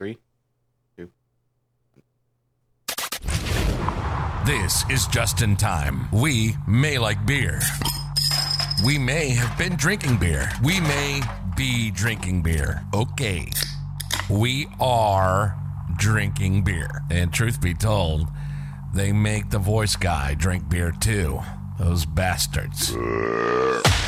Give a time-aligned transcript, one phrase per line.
[0.00, 0.16] Three,
[0.96, 1.10] two.
[4.46, 6.10] This is just in time.
[6.10, 7.60] We may like beer.
[8.82, 10.50] We may have been drinking beer.
[10.64, 11.20] We may
[11.54, 12.82] be drinking beer.
[12.94, 13.50] Okay.
[14.30, 15.54] We are
[15.98, 17.02] drinking beer.
[17.10, 18.26] And truth be told,
[18.94, 21.40] they make the voice guy drink beer too.
[21.78, 22.96] Those bastards.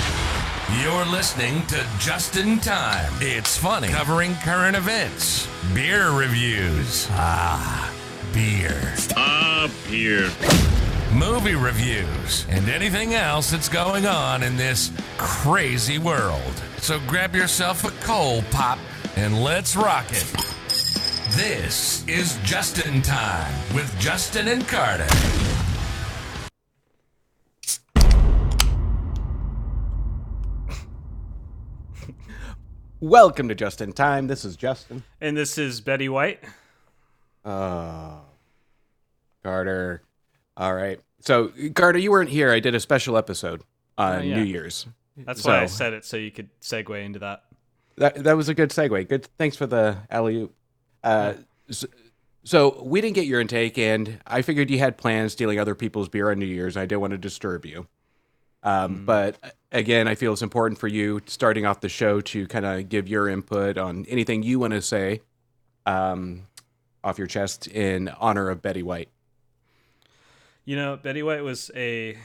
[0.81, 3.13] You're listening to Just in Time.
[3.21, 7.07] It's funny, covering current events, beer reviews.
[7.11, 7.93] Ah,
[8.33, 8.95] beer.
[9.15, 10.31] Ah, beer.
[11.13, 16.63] Movie reviews, and anything else that's going on in this crazy world.
[16.79, 18.79] So grab yourself a cold pop
[19.17, 20.27] and let's rock it.
[21.37, 25.42] This is Just in Time with Justin and Carter.
[33.07, 34.29] Welcome to Just in Time.
[34.29, 35.03] This is Justin.
[35.21, 36.39] And this is Betty White.
[37.45, 38.21] Oh,
[39.43, 40.03] Carter.
[40.57, 41.01] All right.
[41.19, 42.53] So, Carter, you weren't here.
[42.53, 43.63] I did a special episode
[43.99, 44.37] on Oh, yeah.
[44.37, 44.87] New Year's.
[45.17, 47.43] That's why I said it so you could segue into that.
[47.97, 49.09] That that was a good segue.
[49.09, 49.27] Good.
[49.37, 50.55] Thanks for the alley oop.
[51.03, 51.35] Uh,
[51.71, 51.89] so,
[52.45, 56.09] so we didn't get your intake, and I figured you had plans stealing other people's
[56.09, 56.77] beer on New Year's.
[56.77, 57.89] I didn't want to disturb you.
[58.63, 62.65] Um, But again, I feel it's important for you starting off the show to kind
[62.65, 65.23] of give your input on anything you want to say
[65.87, 66.47] um,
[67.03, 69.09] off your chest in honor of Betty White.
[70.65, 72.17] You know, Betty White was a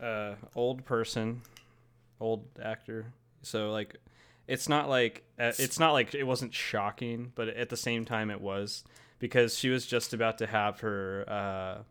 [0.00, 1.42] uh, old person,
[2.18, 3.12] old actor.
[3.42, 3.96] So like,
[4.48, 8.30] it's not like uh, it's not like it wasn't shocking, but at the same time
[8.30, 8.84] it was
[9.18, 11.24] because she was just about to have her.
[11.28, 11.82] Uh,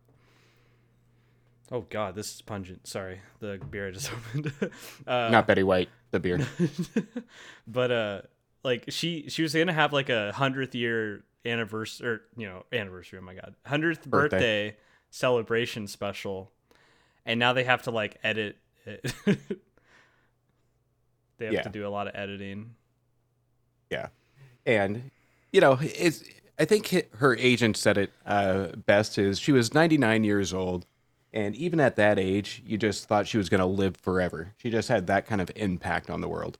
[1.72, 2.88] oh God, this is pungent.
[2.88, 4.52] Sorry, the beer I just opened.
[5.08, 6.40] uh, Not Betty White, the beer.
[7.68, 8.22] but uh
[8.64, 13.18] like she she was gonna have like a hundredth year anniversary or you know anniversary
[13.18, 14.38] oh my god hundredth Birthday.
[14.70, 14.78] birthday.
[15.10, 16.52] celebration special
[17.26, 19.12] and now they have to like edit it
[21.38, 21.62] they have Yeah.
[21.64, 22.76] to do a lot of editing
[23.90, 24.08] Yeah,
[24.66, 25.10] and
[25.52, 26.24] you know, it's.
[26.60, 29.18] I think her agent said it uh, best.
[29.18, 30.86] Is she was 99 years old,
[31.34, 34.54] and even at that age, you just thought she was going to live forever.
[34.58, 36.58] She just had that kind of impact on the world.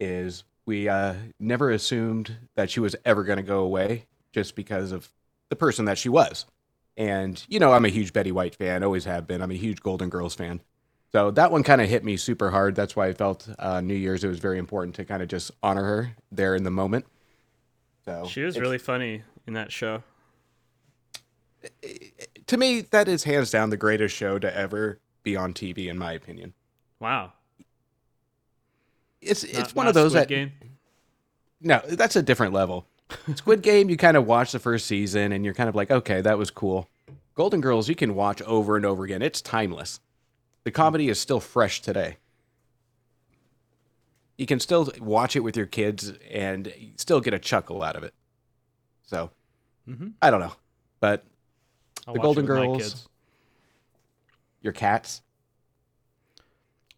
[0.00, 4.92] Is we uh, never assumed that she was ever going to go away just because
[4.92, 5.08] of
[5.50, 6.46] the person that she was.
[6.96, 8.82] And you know, I'm a huge Betty White fan.
[8.82, 9.42] Always have been.
[9.42, 10.60] I'm a huge Golden Girls fan.
[11.12, 12.74] So that one kind of hit me super hard.
[12.74, 15.52] That's why I felt uh, New Year's it was very important to kind of just
[15.62, 17.04] honor her there in the moment.
[18.04, 20.02] So she was really funny in that show
[22.54, 25.98] to me that is hands down the greatest show to ever be on TV in
[25.98, 26.54] my opinion.
[27.00, 27.32] wow
[29.20, 30.52] It's it's Not- one not of those Squid that game
[31.60, 32.86] no, that's a different level.
[33.36, 36.20] Squid Game you kind of watch the first season and you're kind of like, okay,
[36.20, 36.90] that was cool.
[37.34, 39.22] Golden Girls you can watch over and over again.
[39.22, 40.00] It's timeless.
[40.64, 42.18] The comedy is still fresh today.
[44.36, 48.02] You can still watch it with your kids and still get a chuckle out of
[48.02, 48.12] it.
[49.04, 49.30] So,
[49.88, 50.12] Mhm.
[50.20, 50.52] I don't know,
[51.00, 51.24] but
[52.06, 53.08] The Golden Girls.
[54.60, 55.22] your cats,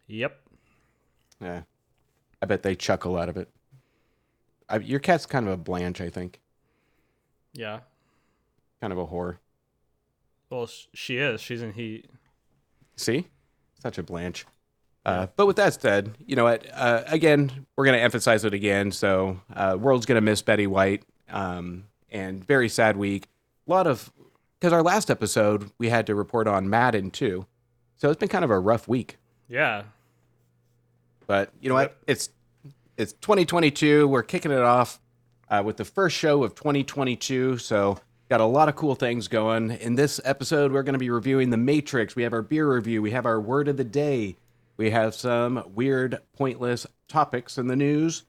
[0.07, 0.41] yep
[1.41, 1.61] yeah,
[2.41, 3.49] I bet they chuckle out of it.
[4.69, 6.39] I, your cat's kind of a Blanche, I think,
[7.53, 7.79] yeah
[8.81, 9.37] kind of a whore.
[10.49, 12.09] well she is she's in heat
[12.97, 13.27] See,
[13.79, 14.45] such a Blanche.
[15.05, 16.65] Uh, but with that said, you know what?
[16.73, 18.91] Uh, again, we're going to emphasize it again.
[18.91, 23.27] So, uh, world's going to miss Betty White, um, and very sad week.
[23.67, 24.11] A lot of
[24.59, 27.45] because our last episode we had to report on Madden too,
[27.95, 29.17] so it's been kind of a rough week.
[29.47, 29.83] yeah
[31.25, 31.97] But you know what?
[32.07, 32.29] It's
[32.97, 34.07] it's 2022.
[34.07, 34.99] We're kicking it off
[35.49, 37.57] uh, with the first show of 2022.
[37.59, 39.71] So got a lot of cool things going.
[39.71, 42.15] In this episode, we're going to be reviewing The Matrix.
[42.15, 43.01] We have our beer review.
[43.01, 44.35] We have our word of the day.
[44.77, 48.23] We have some weird, pointless topics in the news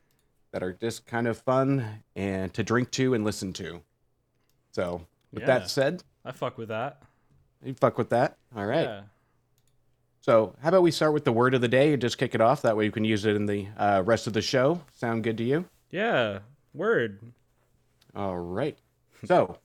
[0.53, 3.83] that are just kind of fun and to drink to and listen to.
[4.73, 5.47] So with Yeah.
[5.59, 7.03] that said, i fuck with that
[7.65, 8.37] you fuck with that.
[8.57, 8.85] All right.
[8.85, 9.03] yeah
[10.21, 12.41] So, how about we start with the word of the day and just kick it
[12.41, 12.63] off?
[12.63, 14.81] That way, you can use it in the uh, rest of the show.
[14.93, 15.65] Sound good to you?
[15.91, 16.41] yeah
[16.75, 17.19] word
[18.15, 18.77] All right.
[19.25, 19.59] So,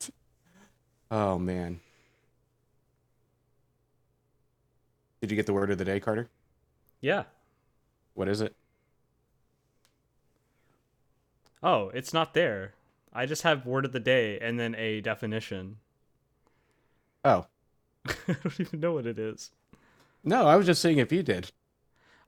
[1.10, 1.80] oh man,
[5.20, 6.28] did you get the word of the day, Carter?
[7.00, 7.24] yeah
[8.14, 8.54] What is it?
[11.62, 12.74] Oh, it's not there.
[13.14, 15.76] I just have word of the day and then a definition.
[17.24, 17.46] Oh
[18.06, 19.50] I don't even know what it is.
[20.22, 21.52] no, I was just seeing if you did.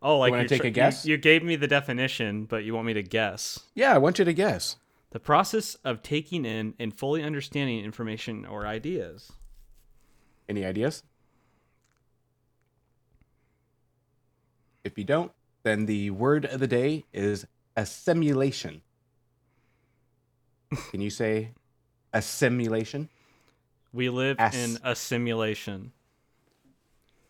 [0.00, 1.04] Oh, like wanna you're take tr- a guess?
[1.04, 3.60] You, you gave me the definition, but you want me to guess.
[3.74, 4.76] Yeah, I want you to guess.
[5.10, 9.32] The process of taking in and fully understanding information or ideas.
[10.48, 11.02] Any ideas?
[14.84, 17.46] If you don't, then the word of the day is
[17.76, 18.82] assimilation.
[20.90, 21.50] Can you say
[22.12, 23.08] assimilation?
[23.92, 25.92] We live Ass- in a simulation.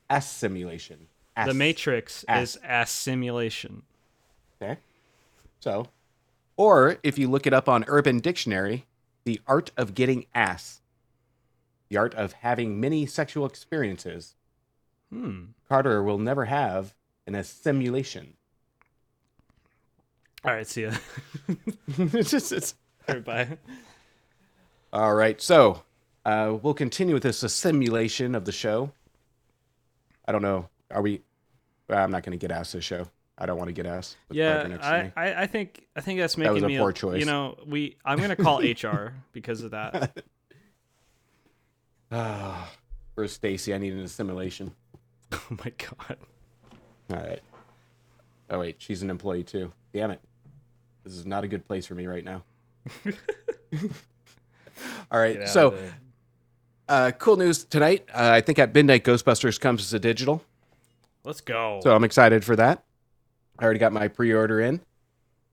[0.09, 1.09] Assimilation.
[1.45, 2.57] the Matrix ass.
[2.57, 3.83] is a simulation.
[4.61, 4.79] Okay.
[5.61, 5.89] So,
[6.57, 8.87] or if you look it up on Urban Dictionary,
[9.25, 10.81] the art of getting ass,
[11.89, 14.35] the art of having many sexual experiences.
[15.13, 15.47] Hmm.
[15.69, 16.95] Carter will never have
[17.27, 18.35] an assimilation.
[20.45, 20.93] All right, see ya.
[21.99, 22.75] it's just, it's,
[23.09, 23.59] All right, bye.
[24.93, 25.41] all right.
[25.41, 25.83] So,
[26.25, 28.93] uh, we'll continue with this assimilation of the show.
[30.27, 30.69] I don't know.
[30.91, 31.23] Are we?
[31.89, 33.07] I'm not going to get asked this show.
[33.39, 34.17] I don't want to get asked.
[34.31, 35.13] Yeah, to I.
[35.15, 37.21] I, I think I think that's making That was a me poor choice.
[37.21, 40.23] You know, we I'm gonna call HR because of that.
[42.11, 42.71] Ah,
[43.15, 44.73] for Stacy, I need an assimilation.
[45.33, 46.17] oh my god.
[47.11, 47.41] All right.
[48.49, 49.73] Oh wait, she's an employee too.
[49.93, 50.21] Damn it.
[51.05, 52.43] This is not a good place for me right now.
[55.11, 55.49] All right.
[55.49, 55.77] So,
[56.89, 58.07] uh, cool news tonight.
[58.13, 60.43] Uh, I think at midnight Ghostbusters comes as a digital,
[61.25, 61.81] let's go.
[61.83, 62.85] so I'm excited for that.
[63.59, 64.81] I already got my pre-order in.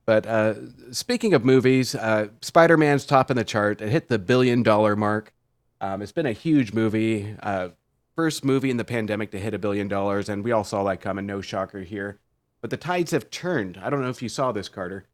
[0.06, 0.56] But uh,
[0.92, 3.82] speaking of movies, uh, Spider-Man's top in the chart.
[3.82, 5.34] It hit the billion-dollar mark.
[5.80, 7.36] Um, it's been a huge movie.
[7.42, 7.70] Uh,
[8.16, 11.00] first movie in the pandemic to hit a billion dollars, and we all saw that
[11.00, 11.26] coming.
[11.26, 12.20] No shocker here.
[12.60, 13.80] But the tides have turned.
[13.82, 15.06] I don't know if you saw this, Carter.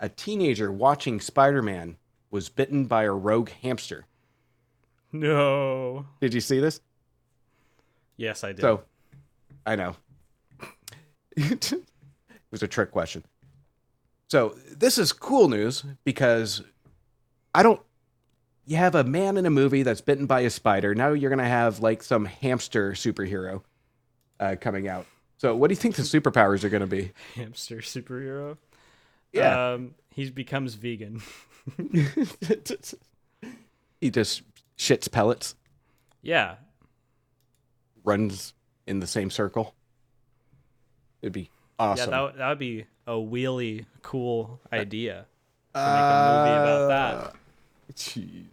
[0.00, 1.96] A teenager watching Spider-Man
[2.30, 4.06] was bitten by a rogue hamster.
[5.12, 6.06] no.
[6.20, 6.80] Did you see this?
[8.16, 8.60] Yes, I did.
[8.60, 8.82] So,
[9.64, 9.96] I know.
[11.36, 11.72] it
[12.50, 13.24] was a trick question.
[14.28, 16.62] So, this is cool news because
[17.54, 17.80] I don't.
[18.66, 20.94] You have a man in a movie that's bitten by a spider.
[20.94, 23.62] Now you're going to have like some hamster superhero
[24.40, 25.06] uh, coming out.
[25.38, 27.12] So, what do you think the superpowers are going to be?
[27.34, 28.56] hamster superhero.
[29.36, 29.72] Yeah.
[29.74, 31.22] Um, he becomes vegan.
[34.00, 34.42] he just
[34.78, 35.54] shits pellets,
[36.22, 36.56] Yeah.
[38.04, 38.54] runs
[38.86, 39.74] in the same circle.
[41.22, 42.10] It'd be awesome.
[42.10, 45.26] Yeah, that would- that would be a really cool idea
[45.74, 47.14] to make a movie about that.
[47.14, 47.30] Uh,
[47.92, 48.46] Jeez.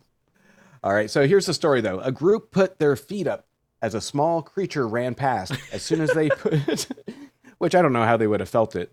[0.84, 2.00] All right, so here's the story though.
[2.02, 3.46] A group put their feet up
[3.82, 5.54] as a small creature ran past.
[5.72, 6.88] As soon as they put,
[7.58, 8.92] which I don't know how they would have felt it,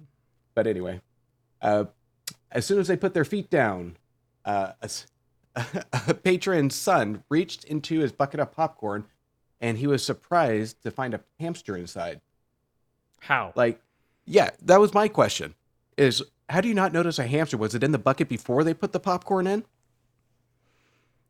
[0.54, 1.00] but anyway,
[1.62, 1.84] uh,
[2.52, 3.96] as soon as they put their feet down,
[4.44, 4.90] uh, a,
[6.08, 9.06] a patron's son reached into his bucket of popcorn,
[9.60, 12.20] and he was surprised to find a hamster inside.
[13.20, 13.52] How?
[13.54, 13.80] Like,
[14.24, 15.54] yeah, that was my question.
[15.96, 17.56] Is how do you not notice a hamster?
[17.56, 19.64] Was it in the bucket before they put the popcorn in?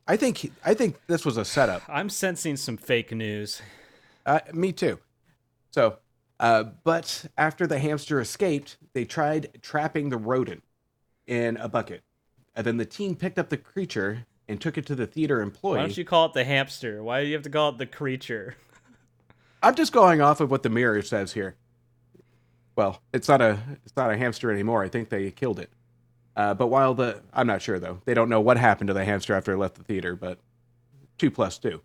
[0.07, 1.83] I think I think this was a setup.
[1.89, 3.63] I'm sensing some fake news.
[4.25, 4.99] Uh, me too.
[5.71, 5.99] So,
[6.41, 10.65] uh, but after the hamster escaped, they tried trapping the rodent
[11.27, 12.03] in a bucket,
[12.57, 15.77] and then the team picked up the creature and took it to the theater employee.
[15.77, 17.03] Why don't you call it the hamster?
[17.05, 18.57] Why do you have to call it the creature?
[19.63, 21.57] I'm just going off of what the mirror says here.
[22.75, 24.83] Well, it's not a it's not a hamster anymore.
[24.83, 25.71] I think they killed it.
[26.35, 28.01] Uh, but while the I'm not sure though.
[28.07, 30.17] They don't know what happened to the hamster after it left the theater.
[30.17, 30.39] But
[31.19, 31.83] two plus two.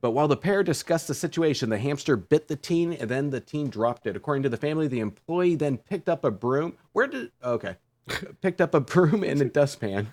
[0.00, 3.40] But while the pair discussed the situation, the hamster bit the teen and then the
[3.40, 4.16] teen dropped it.
[4.16, 6.74] According to the family, the employee then picked up a broom.
[6.92, 7.76] Where did okay?
[8.40, 10.08] picked up a broom and a dustpan.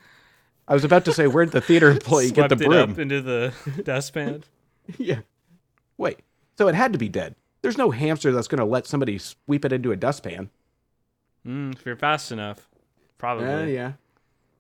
[0.68, 2.92] I was about to say, where did the theater employee get the it broom?
[2.92, 3.54] up into the
[3.84, 4.44] dustpan.
[4.98, 5.20] Yeah.
[5.98, 6.20] Wait.
[6.58, 7.36] So it had to be dead.
[7.62, 10.50] There's no hamster that's going to let somebody sweep it into a dustpan.
[11.46, 12.70] Mm, if you're fast enough,
[13.18, 13.48] probably.
[13.48, 13.92] Uh, yeah.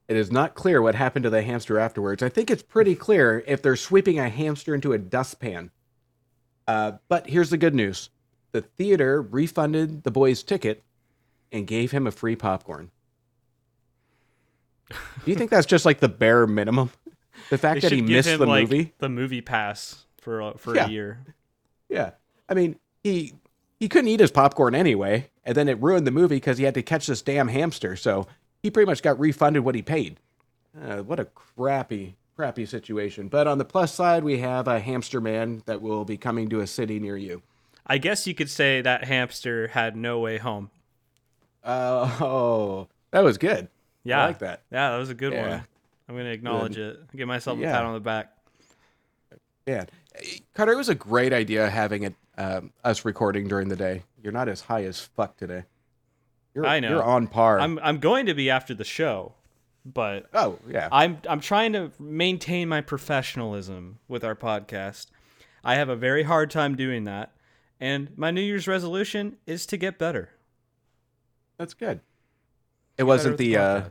[0.07, 2.23] It is not clear what happened to the hamster afterwards.
[2.23, 5.71] I think it's pretty clear if they're sweeping a hamster into a dustpan.
[6.67, 8.09] Uh, but here's the good news
[8.53, 10.83] the theater refunded the boy's ticket
[11.51, 12.89] and gave him a free popcorn.
[14.89, 14.95] Do
[15.31, 16.91] you think that's just like the bare minimum?
[17.51, 18.93] The fact that he missed him the like movie?
[18.97, 20.87] the movie pass for a- for Yeah.
[20.87, 21.19] a year.
[21.87, 22.11] Yeah.
[22.49, 23.35] I mean, he
[23.79, 26.73] he couldn't eat his popcorn anyway, and then it ruined the movie because he had
[26.73, 27.95] to catch this damn hamster.
[27.95, 28.27] So
[28.67, 30.17] he pretty much got refunded what he paid.
[30.77, 33.29] Uh, what a crappy, crappy situation.
[33.29, 36.59] But on the plus side, we have a hamster man that will be coming to
[36.59, 37.43] a city near you.
[37.85, 40.69] I guess you could say that hamster had no way home.
[41.63, 43.69] Uh, oh, that was good.
[44.03, 44.63] Yeah, I like that.
[44.69, 45.47] Yeah, that was a good Yeah.
[45.49, 45.63] one.
[46.09, 46.99] I'm gonna acknowledge it.
[47.15, 47.71] Give myself a Yeah.
[47.71, 48.33] pat on the back.
[49.65, 49.85] Yeah,
[50.53, 54.03] Carter, it was a great idea having it um, us recording during the day.
[54.21, 55.63] You're not as high as fuck today.
[56.57, 56.89] You're, I know.
[56.89, 57.59] You're on par.
[57.59, 59.33] I'm I'm going to be after the show,
[59.85, 60.89] but Oh yeah.
[60.91, 65.05] I'm I'm trying to maintain my professionalism with our podcast.
[65.63, 67.31] I have a very hard time doing that,
[67.79, 70.31] and my New Year's resolution is to get better.
[71.59, 71.99] That's good.
[72.97, 73.83] It Better wasn't with the uh,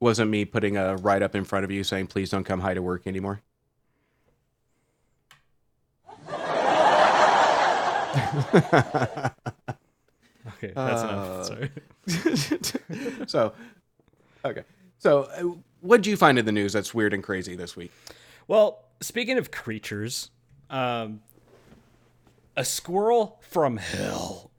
[0.00, 2.72] wasn't me putting a write up in front of you saying please don't come high
[2.72, 3.42] to work anymore.
[10.46, 10.72] okay.
[10.74, 11.46] That's uh, enough.
[11.46, 13.26] Sorry.
[13.26, 13.52] so,
[14.44, 14.64] okay.
[14.98, 17.92] So, uh, what did you find in the news that's weird and crazy this week?
[18.48, 20.30] Well, speaking of creatures,
[20.68, 21.20] um,
[22.56, 24.50] a squirrel from hell.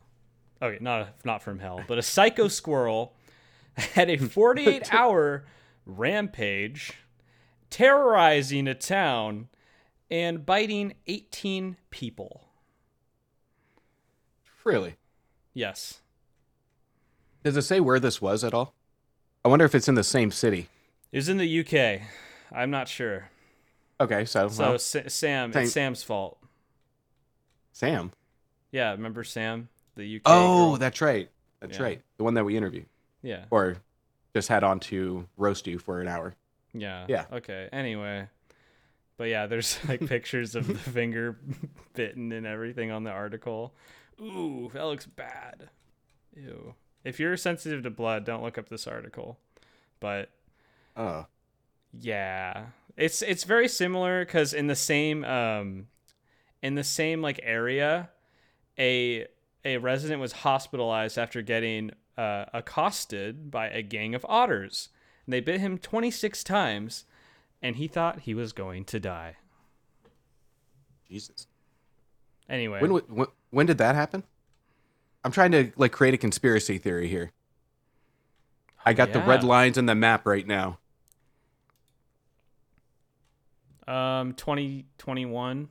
[0.62, 3.16] Okay, not not from hell, but a psycho squirrel
[3.76, 5.46] had a 48 hour
[5.86, 6.94] rampage,
[7.70, 9.48] terrorizing a town
[10.10, 12.48] and biting 18 people.
[14.64, 14.96] Really?
[15.54, 16.00] Yes.
[17.44, 18.74] Does it say where this was at all?
[19.44, 20.70] I wonder if it's in the same city.
[21.12, 22.02] It was in the UK.
[22.52, 23.30] I'm not sure.
[24.00, 26.38] Okay, so, So well, Sa- Sam, same- it's Sam's fault.
[27.72, 28.12] Sam.
[28.72, 30.22] Yeah, remember Sam, the UK.
[30.26, 30.78] Oh, girl?
[30.78, 31.30] that's right.
[31.60, 31.84] That's Yeah.
[31.84, 32.02] right.
[32.18, 32.88] The one that we interviewed
[33.22, 33.46] yeah.
[33.50, 33.78] or
[34.34, 36.36] just had on to roast you for an hour.
[36.74, 37.06] Yeah.
[37.10, 37.26] Yeah.
[37.32, 37.68] Okay.
[37.72, 38.28] Anyway.
[39.18, 41.38] But yeah, there's like pictures of the finger
[41.94, 43.74] bitten and everything on the article.
[44.22, 45.70] Ooh, that looks bad.
[46.36, 46.76] Ew.
[47.04, 49.40] If you're sensitive to blood, don't look up this article.
[50.00, 50.30] But
[50.96, 51.26] Oh.
[51.94, 55.88] yeah, it's it's very similar because in the same um,
[56.62, 58.10] in the same like area,
[58.78, 59.28] a
[59.66, 64.90] a resident was hospitalized after getting uh, accosted by a gang of otters.
[65.26, 67.06] And they bit him 26 times,
[67.62, 69.38] and he thought he was going to die.
[71.08, 71.48] Jesus.
[72.50, 74.24] Anyway, When, when when did that happen?
[75.24, 77.32] I'm trying to like create a conspiracy theory here.
[78.84, 80.80] I got the red lines in the map right now.
[83.88, 85.68] um, 2021.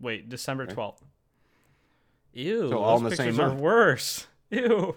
[0.00, 1.02] Wait, December 12th.
[2.32, 3.60] Ew, So all those in the same are month.
[3.60, 4.26] worse.
[4.50, 4.96] Ew.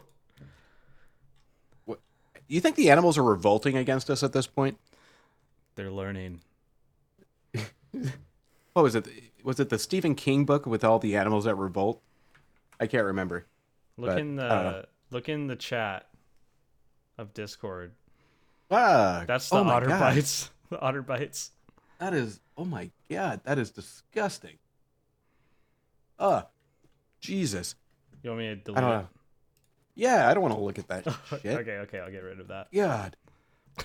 [2.48, 4.78] You think the animals are revolting against us at this point?
[5.76, 6.42] They're learning.
[8.74, 9.06] What was it?
[9.44, 12.02] Was it the Stephen King book with all the animals that revolt?
[12.80, 13.46] I can't remember.
[13.98, 16.08] Look But, in the look in the chat
[17.18, 17.92] of Discord.
[18.70, 20.00] Ah, That's the oh otter God.
[20.00, 20.50] bites.
[20.72, 21.52] The otter bites.
[22.00, 24.58] That is, oh my god, that is disgusting.
[26.18, 26.44] Uh,
[27.20, 27.76] Jesus.
[28.24, 29.06] You want me to delete I it?
[29.96, 31.46] Yeah, I don't want to look at that shit.
[31.46, 32.72] Okay, okay, I'll get rid of that.
[32.74, 33.18] God.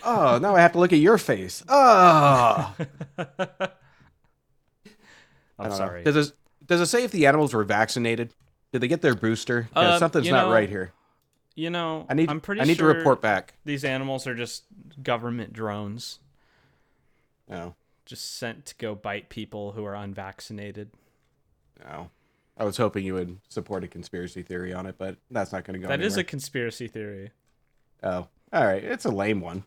[0.05, 1.65] Oh, now I have to look at your face.
[1.69, 2.73] Oh.
[5.59, 5.87] I'm don't know.
[5.87, 6.03] sorry.
[6.05, 6.33] Does it
[6.67, 8.35] does it say if the animals were vaccinated?
[8.73, 9.69] Did they get their booster?
[9.75, 10.93] Um, something's not know, right here.
[11.55, 13.55] You know, I need I'm pretty I need sure to report back.
[13.65, 14.65] these animals are just
[15.03, 16.19] government drones,
[17.49, 20.91] No, just sent to go bite people who are unvaccinated.
[21.85, 22.11] no.
[22.59, 25.75] I was hoping you would support a conspiracy theory on it, but that's not going
[25.75, 25.89] to go.
[25.89, 27.33] That is a conspiracy theory.
[28.03, 28.83] Oh, all right.
[28.83, 29.65] It's a lame one.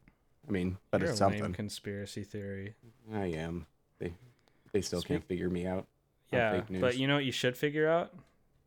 [0.47, 1.53] I mean, but You're it's a lame something.
[1.53, 2.73] conspiracy theory.
[3.13, 3.67] I am.
[4.71, 5.87] They still Speak- can't figure me out.
[6.31, 6.81] on Yeah, fake news.
[6.81, 8.13] but you know what you should figure out?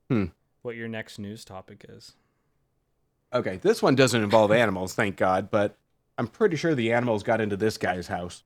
[0.09, 0.27] Hmm.
[0.63, 2.15] What your next news topic is.
[3.33, 5.77] Okay, this one doesn't involve animals, thank God, but
[6.19, 8.43] I'm pretty sure the animals got into this guy's house.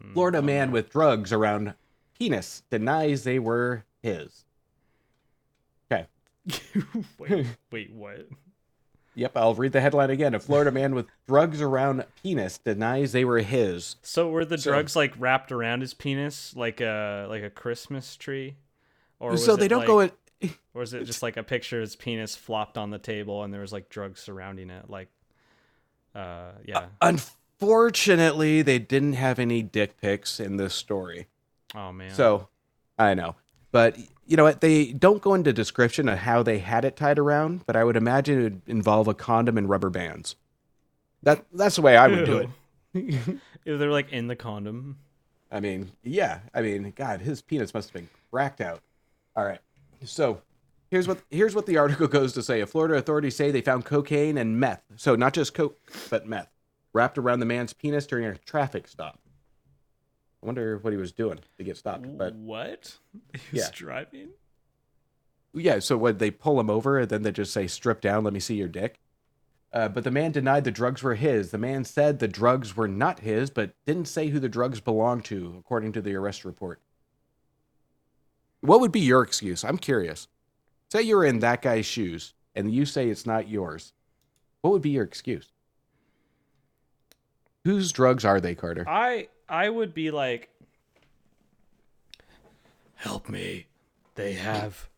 [0.00, 1.74] Hmm, Florida man with drugs around
[2.18, 4.44] penis denies they were his.
[5.92, 6.06] Okay.
[7.18, 8.26] wait, wait, what?
[9.16, 10.34] Yep, I'll read the headline again.
[10.34, 13.96] A Florida man with drugs around penis denies they were his.
[14.02, 18.16] So were the So- drugs like wrapped around his penis like a like a Christmas
[18.16, 18.56] tree?
[19.18, 20.14] Or was so they don't like, go at
[20.72, 23.52] or is it just like a picture of his penis flopped on the table and
[23.52, 24.88] there was like drugs surrounding it?
[24.88, 25.08] Like
[26.14, 26.86] uh yeah.
[27.02, 31.26] Unfortunately, they didn't have any dick pics in this story.
[31.74, 32.14] oh man.
[32.14, 32.48] So,
[32.98, 33.36] I know.
[33.72, 33.96] But
[34.30, 34.60] you know what?
[34.60, 37.96] They don't go into description of how they had it tied around, but I would
[37.96, 40.36] imagine it would involve a condom and rubber bands.
[41.24, 42.48] That that's the way I would do
[42.94, 43.40] it.
[43.64, 44.98] If they're like in the condom.
[45.50, 46.40] I mean, yeah.
[46.54, 48.82] I mean, God, his penis must have been cracked out.
[49.34, 49.58] All right.
[50.04, 50.40] So
[50.92, 52.60] here's what here's what the article goes to say.
[52.60, 54.82] A Florida authorities say they found cocaine and meth.
[54.94, 55.76] So not just coke,
[56.08, 56.48] but meth,
[56.92, 59.18] wrapped around the man's penis during a traffic stop.
[60.42, 62.16] I wonder what he was doing to get stopped.
[62.16, 62.96] But what?
[63.32, 63.70] He was Yeah.
[63.72, 64.28] driving?
[65.52, 68.32] yeah, so what they pull him over and then they just say, "Strip down, let
[68.32, 69.00] me see your dick."
[69.72, 71.50] Uh, but the man denied the drugs were his.
[71.50, 75.24] The man said the drugs were not his, but didn't say who the drugs belonged
[75.26, 76.80] to, according to the arrest report.
[78.62, 79.64] What would be your excuse?
[79.64, 80.26] I'm curious.
[80.90, 83.92] Say you're in that guy's shoes and you say it's not yours.
[84.60, 85.52] What would be your excuse?
[87.64, 88.88] Whose drugs are they, Carter?
[88.88, 90.48] I I would be like,
[92.94, 93.66] help me.
[94.14, 94.88] They have,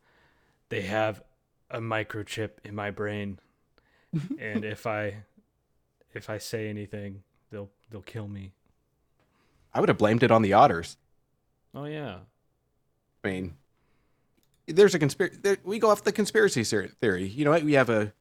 [0.69, 1.23] they have
[1.69, 3.39] a microchip in my brain,
[4.39, 5.23] and if I,
[6.13, 8.51] if I say anything, they'll they'll kill me.
[9.73, 10.97] I would have blamed it on the otters.
[11.73, 12.17] Oh yeah.
[13.23, 13.55] I mean,
[14.67, 15.57] there's a conspiracy.
[15.63, 17.27] We go off the conspiracy theory.
[17.27, 17.63] You know what?
[17.63, 18.13] We have a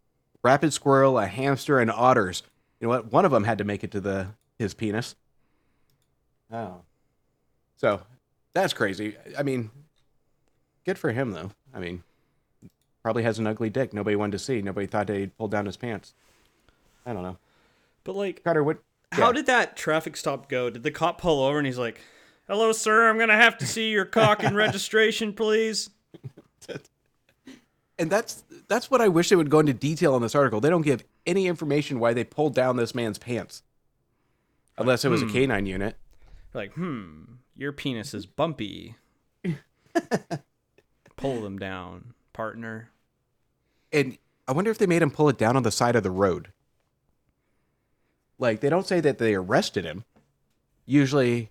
[0.42, 2.42] rapid squirrel, a hamster, and otters.
[2.82, 3.12] You know what?
[3.12, 4.26] One of them had to make it to the
[4.58, 5.14] his penis.
[6.52, 6.80] Oh,
[7.76, 8.02] so
[8.54, 9.16] that's crazy.
[9.38, 9.70] I mean,
[10.84, 11.52] good for him though.
[11.72, 12.02] I mean,
[13.00, 13.94] probably has an ugly dick.
[13.94, 14.60] Nobody wanted to see.
[14.62, 16.12] Nobody thought he'd pull down his pants.
[17.06, 17.38] I don't know.
[18.02, 18.78] But like, Carter, what?
[19.12, 19.32] how yeah.
[19.32, 20.68] did that traffic stop go?
[20.68, 22.00] Did the cop pull over and he's like,
[22.48, 25.88] "Hello, sir, I'm gonna have to see your cock and registration, please."
[27.98, 30.60] and that's that's what I wish they would go into detail in this article.
[30.60, 33.62] They don't give any information why they pulled down this man's pants,
[34.78, 35.96] unless it was a canine unit.
[36.54, 37.22] like, hmm,
[37.56, 38.96] your penis is bumpy.
[41.16, 42.90] Pull them down, partner.
[43.92, 44.18] And
[44.48, 46.48] I wonder if they made him pull it down on the side of the road.
[48.38, 50.04] Like they don't say that they arrested him.
[50.84, 51.50] Usually,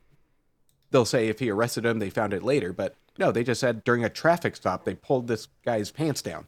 [0.90, 2.74] they'll say if he arrested him, they found it later.
[2.74, 6.48] But no, they just said during a traffic stop they pulled this guy's pants down.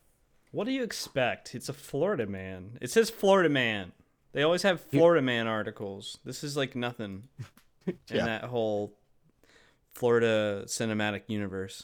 [0.52, 1.56] What do you expect?
[1.56, 2.78] It's a Florida man.
[2.82, 3.92] It says Florida man.
[4.34, 6.18] They always have Florida man articles.
[6.26, 7.24] This is like nothing
[7.88, 8.26] in Yeah.
[8.26, 8.94] that whole
[9.94, 11.84] Florida cinematic universe.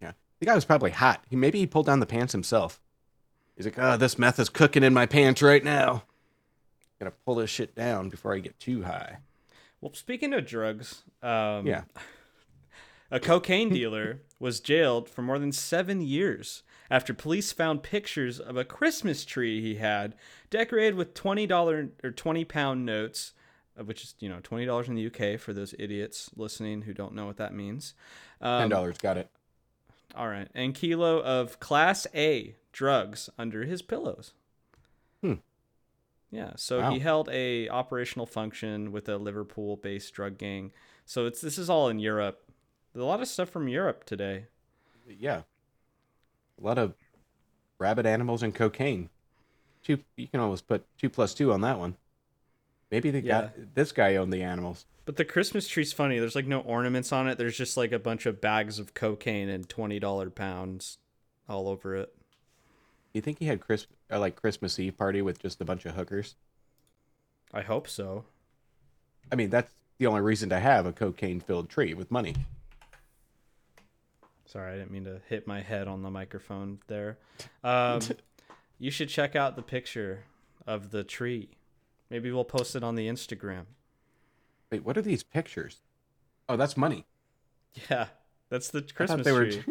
[0.00, 1.24] Yeah, the guy was probably hot.
[1.28, 2.80] He maybe he pulled down the pants himself.
[3.56, 6.04] He's like, oh, this meth is cooking in my pants right now.
[6.98, 9.18] Gotta pull this shit down before I get too high.
[9.80, 11.82] Well, speaking of drugs, um, Yeah.
[13.10, 18.56] A cocaine dealer was jailed for more than seven years after police found pictures of
[18.56, 20.14] a Christmas tree he had
[20.50, 23.32] decorated with twenty dollar or twenty pound notes,
[23.84, 27.14] which is you know twenty dollars in the UK for those idiots listening who don't
[27.14, 27.94] know what that means.
[28.42, 29.28] Ten Um, dollars, got it.
[30.14, 34.32] all right, and kilo of Class A drugs under his pillows.
[35.20, 35.34] Hmm.
[36.30, 36.90] Yeah, so Wow.
[36.92, 40.72] he held a operational function with a Liverpool-based drug gang.
[41.04, 42.42] So it's this is all in Europe.
[42.94, 44.46] A lot of stuff from Europe today.
[45.08, 45.42] Yeah.
[46.60, 46.94] A lot of
[47.78, 49.08] rabbit animals and cocaine.
[49.82, 51.96] Two you can almost put two plus two on that one.
[52.90, 53.42] Maybe the Yeah.
[53.42, 54.86] guy this guy owned the animals.
[55.04, 56.18] But the Christmas tree's funny.
[56.18, 57.38] There's like no ornaments on it.
[57.38, 60.98] There's just like a bunch of bags of cocaine and twenty dollar pounds
[61.48, 62.14] all over it.
[63.14, 65.94] You think he had Chris or like Christmas Eve party with just a bunch of
[65.94, 66.36] hookers?
[67.52, 68.24] I hope so.
[69.32, 72.34] I mean, that's the only reason to have a cocaine filled tree with money.
[74.50, 77.18] Sorry, I didn't mean to hit my head on the microphone there.
[77.62, 78.00] Um,
[78.80, 80.24] you should check out the picture
[80.66, 81.50] of the tree.
[82.10, 83.66] Maybe we'll post it on the Instagram.
[84.72, 85.82] Wait, what are these pictures?
[86.48, 87.06] Oh, that's money.
[87.88, 88.06] Yeah,
[88.48, 89.62] that's the Christmas they were tree.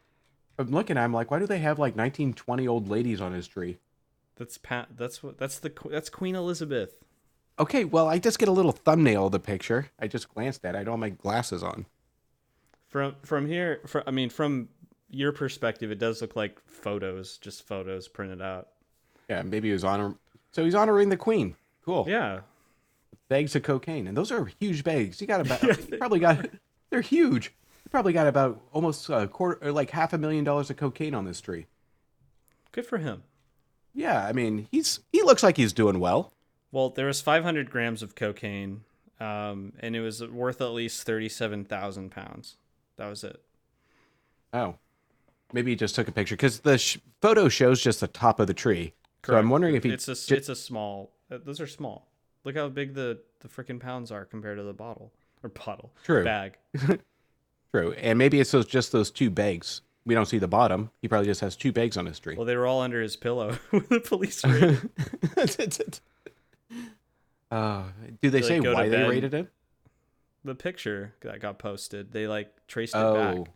[0.58, 3.46] I'm looking at him like, why do they have like 1920 old ladies on his
[3.46, 3.80] tree?
[4.36, 4.88] That's Pat.
[4.96, 5.36] That's what.
[5.36, 5.70] That's the.
[5.90, 6.94] That's Queen Elizabeth.
[7.58, 9.90] Okay, well, I just get a little thumbnail of the picture.
[10.00, 10.78] I just glanced at it.
[10.78, 11.84] I don't have my glasses on.
[12.92, 14.68] From from here, from, I mean, from
[15.10, 18.68] your perspective, it does look like photos, just photos printed out.
[19.30, 20.14] Yeah, maybe he was honor.
[20.52, 21.56] So he's honoring the queen.
[21.84, 22.04] Cool.
[22.06, 22.40] Yeah,
[23.28, 25.20] Bags of cocaine, and those are huge bags.
[25.22, 25.62] You got about.
[25.90, 26.46] you probably got.
[26.90, 27.46] They're huge.
[27.84, 31.14] You probably got about almost a quarter, or like half a million dollars of cocaine
[31.14, 31.66] on this tree.
[32.72, 33.22] good for him.
[33.94, 36.32] Yeah, I mean, he's he looks like he's doing well.
[36.70, 38.82] Well, there was 500 grams of cocaine,
[39.18, 42.56] um, and it was worth at least 37,000 pounds.
[43.02, 43.42] That was it.
[44.52, 44.76] Oh,
[45.52, 48.46] maybe he just took a picture because the sh- photo shows just the top of
[48.46, 48.92] the tree.
[49.26, 49.90] So I'm wondering if he.
[49.90, 51.10] It's a—it's a small.
[51.28, 52.06] uh, Those are small.
[52.44, 55.10] Look how big the the freaking pounds are compared to the bottle
[55.42, 56.22] or bottle True.
[56.22, 56.58] bag.
[57.74, 59.80] True, and maybe it's those just those two bags.
[60.06, 60.92] We don't see the bottom.
[61.00, 62.36] He probably just has two bags on his tree.
[62.36, 64.90] Well, they were all under his pillow when the police raided.
[67.50, 67.82] uh,
[68.20, 69.08] do they say why they bed.
[69.10, 69.48] rated it?
[70.44, 72.12] The picture that got posted.
[72.12, 73.52] They like traced it Oh, back.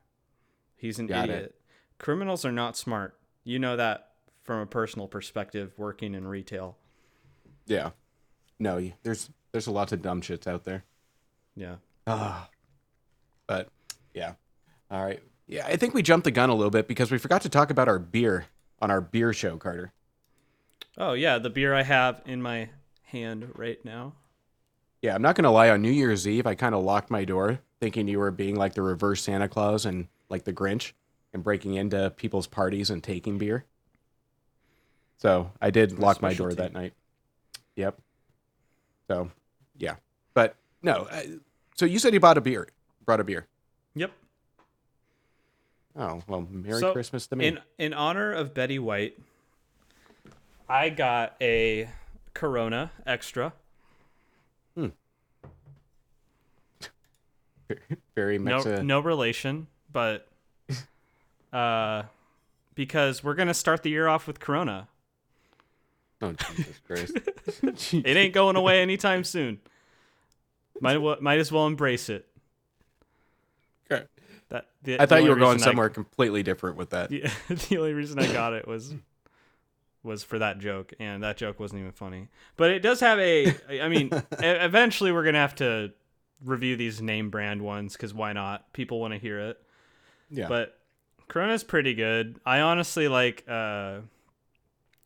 [0.76, 1.32] He's an got it.
[1.32, 1.54] idiot.
[1.98, 3.18] Criminals are not smart.
[3.44, 4.10] You know that
[4.42, 6.76] from a personal perspective, working in retail.
[7.66, 7.90] yeah.
[8.58, 10.84] No, there's there's a lot of dumb shits out there.
[11.54, 11.76] Yeah.
[12.06, 12.48] Ah,
[13.46, 13.68] but
[14.14, 14.32] yeah.
[14.90, 15.20] All right.
[15.46, 17.70] Yeah, I think we jumped the gun a little bit because we forgot to talk
[17.70, 18.46] about our beer
[18.80, 19.92] on our beer show, Carter.
[20.96, 22.70] Oh yeah, the beer I have in my
[23.04, 24.14] hand right now.
[25.02, 25.70] Yeah, I'm not gonna lie.
[25.70, 28.74] On New Year's Eve, I kind of locked my door, thinking you were being like
[28.74, 30.92] the reverse Santa Claus and like the Grinch,
[31.32, 33.64] and breaking into people's parties and taking beer.
[35.18, 36.92] So I did lock my door that night.
[37.76, 37.98] Yep.
[39.08, 39.30] So,
[39.78, 39.96] yeah,
[40.34, 41.06] But no.
[41.10, 41.22] Uh,
[41.74, 42.68] so you said you bought a beer.
[43.04, 43.46] Brought a beer.
[43.94, 44.10] Yep.
[45.98, 47.46] Oh well, Merry So, Christmas to me.
[47.46, 49.18] In in honor of Betty White,
[50.68, 51.88] I got a
[52.34, 53.52] Corona extra.
[58.14, 58.84] Very No Mexa.
[58.84, 60.28] no relation, but
[61.52, 62.02] uh
[62.74, 64.88] because we're going to start the year off with Corona.
[66.20, 67.18] Oh Jesus Christ!
[67.94, 69.60] It ain't going away anytime soon.
[70.80, 72.26] Might wa- might as well embrace it.
[73.90, 74.04] Okay.
[74.50, 77.08] That the, I the thought you were going reason I- somewhere completely different with that.
[77.10, 77.30] the,
[77.68, 78.94] the only reason I got it was
[80.02, 82.28] was for that joke, and that joke wasn't even funny.
[82.56, 83.54] But it does have a.
[83.80, 85.92] I mean, eventually we're gonna have to
[86.44, 88.72] review these name brand ones because why not?
[88.72, 89.60] People want to hear it.
[90.30, 90.48] Yeah.
[90.48, 90.78] But
[91.28, 92.38] Corona's pretty good.
[92.44, 94.00] I honestly like uh,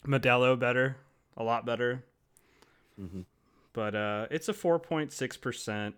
[0.07, 0.97] Modelo better,
[1.37, 2.05] a lot better.
[3.01, 3.25] Mhm.
[3.73, 5.95] But uh, it's a 4.6%.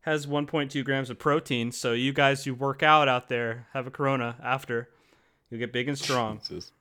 [0.00, 1.72] Has 1.2 grams of protein.
[1.72, 4.88] So you guys who work out out there have a Corona after.
[5.50, 6.38] You'll get big and strong.
[6.38, 6.72] Jesus.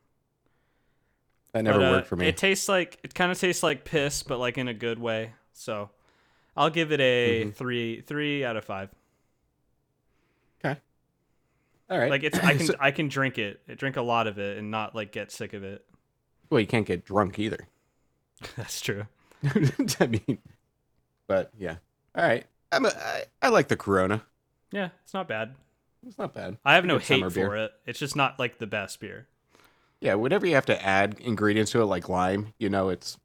[1.52, 2.28] That never But, uh, worked for me.
[2.28, 5.34] It tastes like it kind of tastes like piss, but like in a good way.
[5.54, 5.90] So
[6.56, 7.50] I'll give it a Mm-hmm.
[7.52, 8.90] three three out of five.
[10.64, 10.80] okay.
[11.90, 12.10] All right.
[12.10, 14.72] Like it's I can So- I can drink it, drink a lot of it, and
[14.72, 15.86] not like get sick of it.
[16.50, 17.68] well, you can't get drunk either.
[18.58, 19.06] That's true.
[20.00, 20.40] I mean,
[21.28, 21.76] but yeah.
[22.16, 22.46] All right.
[22.72, 24.24] I'm a, I, I like the Corona.
[24.72, 25.54] Yeah, it's not bad.
[26.08, 26.58] It's not bad.
[26.66, 27.30] I have no hate beer.
[27.30, 27.72] for it.
[27.86, 29.28] It's just not like the best beer.
[30.02, 33.18] Yeah, whenever you have to add ingredients to it, like lime, you know, it's.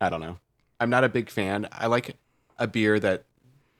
[0.00, 0.38] I don't know.
[0.80, 1.68] I'm not a big fan.
[1.72, 2.16] I like
[2.58, 3.24] a beer that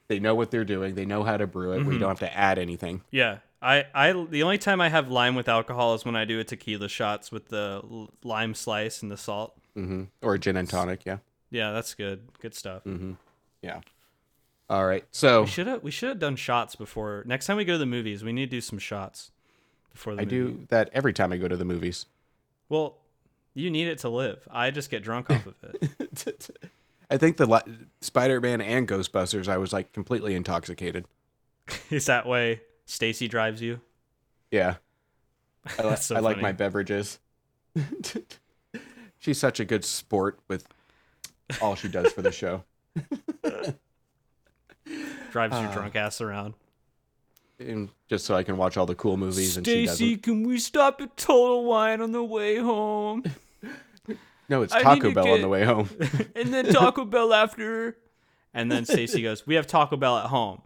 [0.08, 0.94] they know what they're doing.
[0.94, 1.80] They know how to brew it.
[1.80, 1.88] Mm-hmm.
[1.88, 3.02] We don't have to add anything.
[3.10, 6.38] Yeah, I, I the only time I have lime with alcohol is when I do
[6.40, 9.56] a tequila shots with the lime slice and the salt.
[9.74, 11.04] hmm Or a gin and tonic.
[11.06, 11.18] Yeah.
[11.50, 12.22] Yeah, that's good.
[12.40, 12.84] Good stuff.
[12.84, 13.16] Mm.
[13.62, 13.80] Yeah.
[14.68, 15.04] All right.
[15.12, 17.22] So We should have we should have done shots before.
[17.26, 19.30] Next time we go to the movies, we need to do some shots
[19.92, 20.36] before the I movie.
[20.58, 22.06] do that every time I go to the movies.
[22.68, 22.96] Well,
[23.54, 24.46] you need it to live.
[24.50, 26.50] I just get drunk off of it.
[27.14, 27.62] I think the la-
[28.00, 31.06] Spider-Man and Ghostbusters, I was like completely intoxicated.
[31.90, 33.80] is that way Stacy drives you?
[34.50, 34.76] Yeah.
[35.78, 37.20] I, li- so I like my beverages.
[39.18, 40.66] She's such a good sport with
[41.62, 42.64] all she does for the show.
[45.30, 45.62] Drives Ah.
[45.62, 46.54] your drunk ass around.
[47.60, 51.00] And just so I can watch all the cool movies and Stacy, can we stop
[51.00, 53.22] at Total Wine on the way home?
[54.48, 55.88] No, it's I Taco to Bell on the way home.
[56.36, 57.96] and then Taco Bell after.
[58.52, 60.62] And then Stacy goes, "We have Taco Bell at home."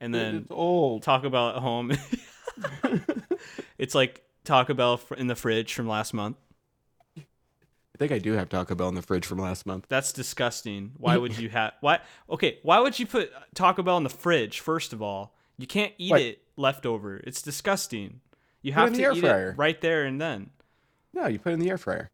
[0.00, 1.02] And then it's old.
[1.02, 1.92] Taco Bell at home.
[3.78, 6.36] it's like Taco Bell in the fridge from last month.
[7.16, 9.86] I think I do have Taco Bell in the fridge from last month.
[9.88, 10.92] That's disgusting.
[10.98, 14.60] Why would you have why Okay, why would you put Taco Bell in the fridge
[14.60, 15.34] first of all?
[15.56, 16.20] You can't eat What?
[16.20, 17.18] it leftover.
[17.18, 18.20] It's disgusting.
[18.62, 19.50] You Put have to the air eat fryer.
[19.50, 20.50] it right there and then.
[21.12, 22.10] No, you put it in the air fryer.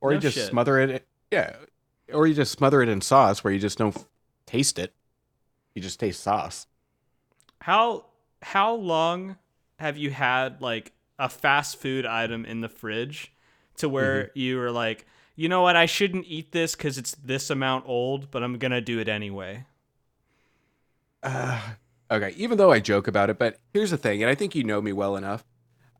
[0.00, 0.44] Or No you just shit.
[0.44, 1.06] smother it.
[1.30, 1.56] Yeah.
[2.12, 3.96] Or you just smother it in sauce where you just don't
[4.46, 4.94] taste it.
[5.74, 6.66] You just taste sauce.
[7.60, 8.06] How
[8.42, 9.36] how long
[9.78, 13.32] have you had like a fast food item in the fridge
[13.76, 14.30] to where Mm-hmm.
[14.34, 15.06] you were like,
[15.36, 18.80] you know what, I shouldn't eat this because it's this amount old, but I'm gonna
[18.80, 19.64] do it anyway.
[21.22, 21.60] Uh,
[22.10, 24.64] okay, even though I joke about it, but here's the thing, and I think you
[24.64, 25.44] know me well enough.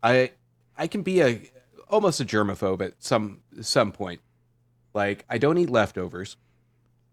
[0.02, 0.32] I
[0.76, 1.42] I can be a
[1.90, 4.20] almost a germaphobe at some some point.
[4.94, 6.36] Like I don't eat leftovers.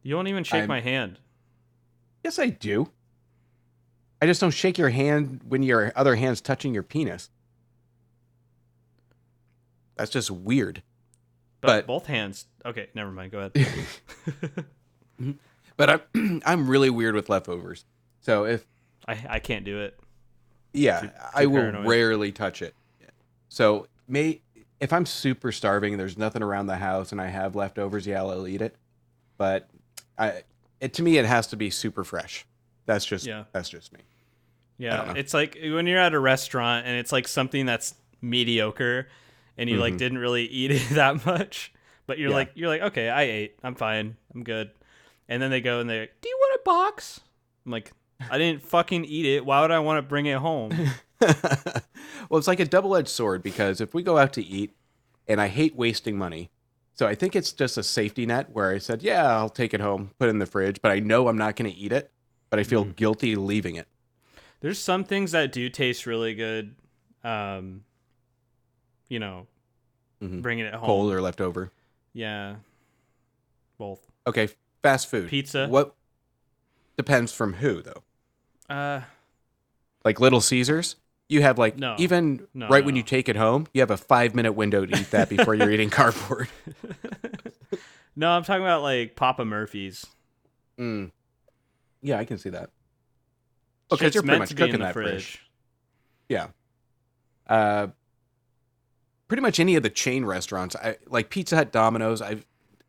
[0.04, 1.20] You won't even shake I'm- my hand.
[2.24, 2.90] Yes, I do.
[4.22, 7.30] I just don't shake your hand when your other hand's touching your penis.
[9.96, 10.82] That's just weird.
[11.62, 12.48] But, But- both hands.
[12.66, 13.32] Okay, never mind.
[13.32, 14.66] Go ahead.
[15.78, 17.84] But I'm I'm really weird with leftovers.
[18.22, 18.66] So if
[19.08, 20.00] I I can't do it.
[20.74, 21.86] Yeah, Too- I will paranoid.
[21.88, 22.74] rarely touch it.
[23.50, 24.42] So, may
[24.86, 28.48] if I'm super starving there's nothing around the house and I have leftovers, yeah, I'll
[28.48, 28.76] eat it.
[29.38, 29.67] But
[30.17, 30.43] I,
[30.80, 32.45] it to me, it has to be super fresh.
[32.86, 33.45] That's just Yeah.
[33.52, 34.00] that's just me.
[34.78, 39.08] Yeah, it's like when you're at a restaurant and it's like something that's mediocre,
[39.58, 39.98] and you like Mhm.
[39.98, 41.74] didn't really eat it that much,
[42.08, 42.36] but you're Yeah.
[42.36, 44.69] like you're like okay, I ate, I'm fine, I'm good,
[45.28, 47.21] and then they go and they're like, do you want a box?
[47.65, 47.91] I'm like,
[48.30, 49.45] I didn't fucking eat it.
[49.45, 50.71] Why would I want to bring it home?
[51.21, 54.71] well, it's like a double-edged sword because if we go out to eat,
[55.28, 56.49] and I hate wasting money,
[56.93, 59.82] so I think it's just a safety net where I said, yeah, I'll take it
[59.82, 62.12] home, put it in the fridge, but I know I'm not going to eat it,
[62.49, 62.91] but I feel Mm-hmm.
[62.93, 63.88] guilty leaving it.
[64.62, 66.75] There's some things that do taste really good.
[67.23, 67.84] Um,
[69.10, 69.47] you know,
[70.23, 70.41] Mhm.
[70.41, 70.86] bringing it home.
[70.86, 71.71] Cold or leftover.
[72.13, 72.56] Yeah,
[73.78, 73.99] both.
[74.25, 74.47] Okay,
[74.82, 75.30] fast food.
[75.30, 75.67] Pizza.
[75.67, 75.95] What
[76.97, 78.03] depends from who though?
[78.73, 79.01] Uh,
[80.03, 80.95] Like Little Caesars,
[81.29, 81.95] you have like No.
[81.99, 84.99] even No, right when you take it home, you have a five minute window to
[84.99, 86.47] eat that before you're eating cardboard.
[88.15, 90.05] no, I'm talking about like Papa Murphy's.
[90.79, 91.12] Mm.
[92.01, 92.69] Yeah, I can see that.
[93.91, 95.10] Okay, Shit's you're pretty much to be in cooking that fridge.
[95.12, 95.41] fridge.
[96.29, 96.47] Yeah.
[97.47, 97.88] Uh,
[99.27, 102.21] pretty much any of the chain restaurants, I like Pizza Hut, Domino's.
[102.21, 102.45] I've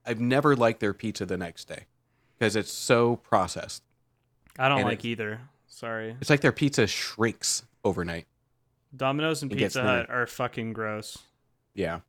[0.06, 1.84] I've never liked their pizza the next day
[2.38, 3.82] because it's so processed.
[4.58, 5.40] I don't And like either.
[5.68, 6.16] Sorry.
[6.20, 8.26] It's like their pizza shrinks overnight.
[8.96, 9.82] Domino's and It Pizza.
[9.82, 11.18] Hut are fucking gross.
[11.74, 12.00] Yeah,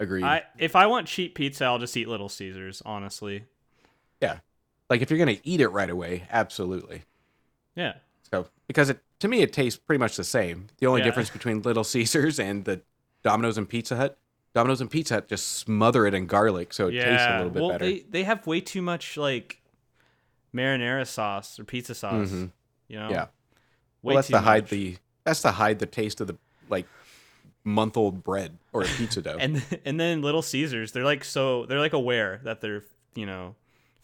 [0.00, 0.24] agreed.
[0.24, 2.82] I if I want cheap pizza, I'll just eat Little Caesars.
[2.84, 3.44] Honestly.
[4.20, 4.38] yeah,
[4.90, 7.02] like if you're gonna eat it right away, absolutely.
[7.76, 7.94] Yeah.
[8.32, 10.66] So because it to me it tastes pretty much the same.
[10.78, 11.04] The only Yeah.
[11.06, 12.80] difference between Little Caesars and the
[13.22, 14.18] Domino's and Pizza Hut,
[14.54, 17.04] Domino's and Pizza Hut just smother it in garlic so it yeah.
[17.04, 17.84] tastes a little bit well, better.
[17.84, 19.57] they they have way too much like
[20.54, 22.30] marinara sauce or pizza sauce.
[22.30, 22.50] Mhm.
[22.88, 23.10] You know.
[23.10, 23.22] Yeah.
[24.02, 24.70] Way well, that's to hide much.
[24.70, 26.36] the that's to hide the taste of the
[26.68, 26.86] like
[27.64, 29.36] month old bread or a pizza dough.
[29.40, 32.84] and and then Little Caesars, they're like so they're like aware that they're
[33.14, 33.54] you know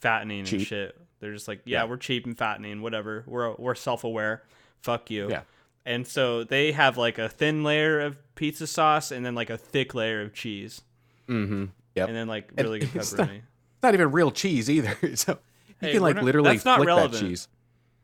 [0.00, 0.96] fattening and shit.
[1.20, 1.88] They're just like, yeah, Yeah.
[1.88, 3.24] we're cheap and fattening, whatever.
[3.26, 4.42] We're we're self aware.
[4.82, 5.30] Fuck you.
[5.30, 5.42] Yeah.
[5.86, 9.56] And so they have like a thin layer of pizza sauce and then like a
[9.58, 10.80] thick layer of cheese
[11.28, 11.66] mm-hmm.
[11.94, 12.08] Yep.
[12.08, 13.42] and then like And really good it's not- pepperoni.
[13.82, 14.96] Not even real cheese either.
[15.16, 15.38] So
[15.84, 17.12] you Hey, can like not- literally that's not flick relevant.
[17.12, 17.48] that cheese.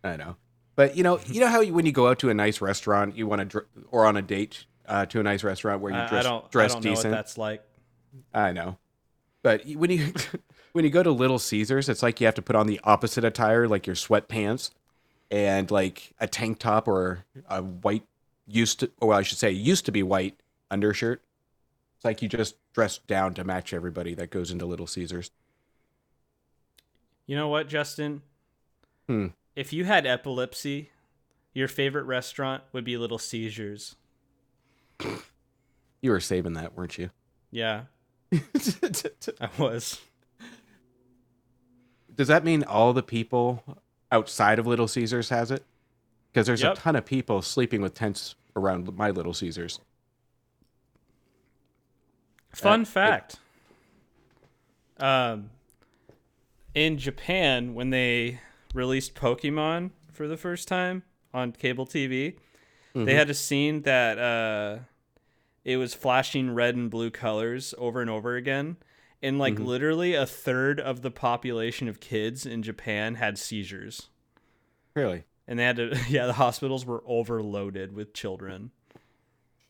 [0.05, 0.37] I know.
[0.77, 3.17] But you know, you know how you, when you go out to a nice restaurant,
[3.17, 6.09] you want to dr- or on a date uh, to a nice restaurant where you
[6.09, 7.11] dress, I dress I don't know decent.
[7.13, 7.63] what that's like.
[8.33, 8.79] I know.
[9.43, 10.13] But when you
[10.73, 13.25] when you go to Little Caesars, it's like you have to put on the opposite
[13.25, 14.71] attire, like your sweatpants
[15.31, 18.05] and like a tank top or a white
[18.47, 20.41] used to, or I should say, used to be white
[20.71, 21.23] undershirt.
[21.97, 25.31] It's like you just dress down to match everybody that goes into Little Caesars.
[27.31, 28.23] You know what, Justin?
[29.07, 29.29] Hmm.
[29.55, 30.91] If you had epilepsy,
[31.55, 33.95] your favorite restaurant would be Little Caesars.
[36.03, 37.11] You were saving that, weren't you?
[37.53, 37.83] Yeah,
[38.33, 40.01] I was.
[42.17, 43.63] Does that mean all the people
[44.11, 45.65] outside of Little Caesars has it?
[46.33, 46.73] Because there's Yep.
[46.73, 49.79] a ton of people sleeping with tents around my Little Caesars.
[52.53, 53.37] Fun Uh, fact.
[54.99, 55.51] Um,
[56.75, 58.41] in Japan, when they
[58.75, 61.03] released Pokemon for the first time
[61.33, 62.37] on cable TV,
[62.95, 64.79] they had a scene that uh,
[65.65, 68.77] it was flashing red and blue colors over and over again.
[69.23, 74.09] And like literally a third of the population of kids in Japan had seizures.
[74.95, 75.25] Really?
[75.47, 78.71] And they had to, yeah, the hospitals were overloaded with children.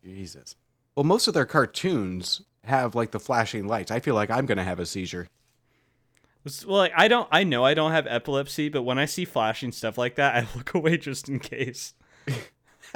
[0.05, 0.55] Jesus.
[0.95, 3.91] Well, most of their cartoons have like the flashing lights.
[3.91, 5.29] I feel like I'm gonna have a seizure.
[6.67, 7.29] Well, like, I don't.
[7.31, 10.47] I know I don't have epilepsy, but when I see flashing stuff like that, I
[10.57, 11.95] look away just in case.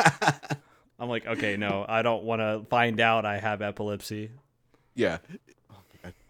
[0.98, 4.30] I'm like, okay, no, I don't want to find out I have epilepsy.
[4.94, 5.18] Yeah.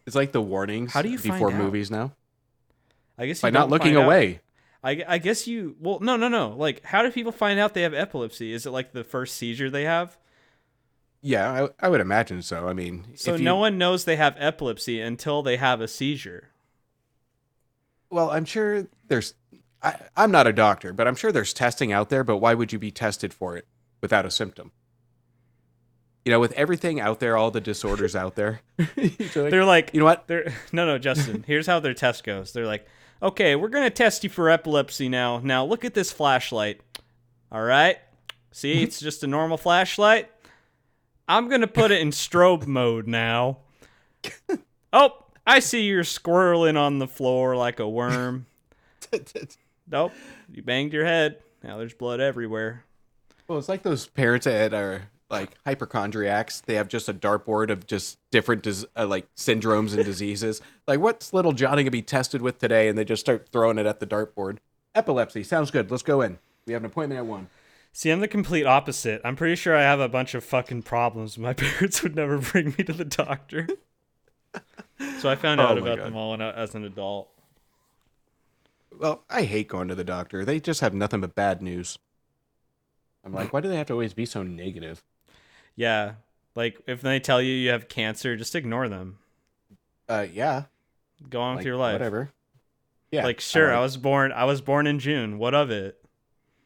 [0.07, 2.13] It's like the warnings How do you before movies now.
[3.17, 4.41] I guess you By not looking find out- away.
[4.83, 5.77] I, I guess you.
[5.81, 6.51] Well, no, no, no.
[6.51, 8.53] Like, how do people find out they have epilepsy?
[8.53, 10.19] Is it like the first seizure they have?
[11.23, 12.69] Yeah, I, I would imagine so.
[12.69, 15.89] I mean, So if you- no one knows they have epilepsy until they have a
[15.89, 16.51] seizure.
[18.15, 19.35] Well, I'm sure there's.
[19.83, 22.23] I, I'm not a doctor, but I'm sure there's testing out there.
[22.23, 23.67] But why would you be tested for it
[24.01, 24.71] without a symptom?
[26.25, 28.61] You know, with everything out there, all the disorders out there,
[28.97, 30.29] like, They're like, you know what?
[30.29, 31.43] They're no, no, Justin.
[31.49, 32.53] here's how their test goes.
[32.53, 32.87] They're like,
[33.21, 35.41] okay, we're gonna test you for epilepsy now.
[35.41, 36.83] Now look at this flashlight.
[37.51, 37.99] All right,
[38.53, 38.85] see, mm-hmm.
[38.85, 40.31] it's just a normal flashlight.
[41.27, 43.59] I'm gonna put it in strobe mode now.
[44.97, 48.47] Oh, I see you're squirreling on the floor like a worm.
[49.91, 50.13] Nope,
[50.51, 51.41] you banged your head.
[51.63, 52.85] Now there's blood everywhere.
[53.47, 56.63] Well, it's like those parents that are like hypochondriacs.
[56.63, 60.61] They have just a dartboard of just different dis- uh, like syndromes and diseases.
[60.87, 62.89] Like, what's little Johnny gonna be tested with today?
[62.89, 64.59] And they just start throwing it at the dartboard.
[64.95, 65.91] Epilepsy sounds good.
[65.91, 66.39] Let's go in.
[66.67, 67.49] We have an appointment at one.
[67.91, 69.23] See, I'm the complete opposite.
[69.25, 71.39] I'm pretty sure I have a bunch of fucking problems.
[71.39, 73.67] My parents would never bring me to the doctor.
[75.21, 76.07] So I found Oh out my about God.
[76.07, 77.29] them all when I, as an adult.
[78.97, 80.45] Well, I hate going to the doctor.
[80.45, 81.99] They just have nothing but bad news.
[83.25, 85.03] I'm like, why do they have to always be so negative?
[85.77, 86.13] Yeah.
[86.55, 89.19] Like, if they tell you you have cancer, just ignore them.
[90.09, 90.65] Uh, yeah.
[91.29, 91.95] Go on like, with your life.
[91.95, 92.31] Whatever.
[93.11, 93.25] Yeah.
[93.25, 94.31] Like, sure, I was born.
[94.33, 95.39] I was born in June.
[95.39, 96.01] What of it?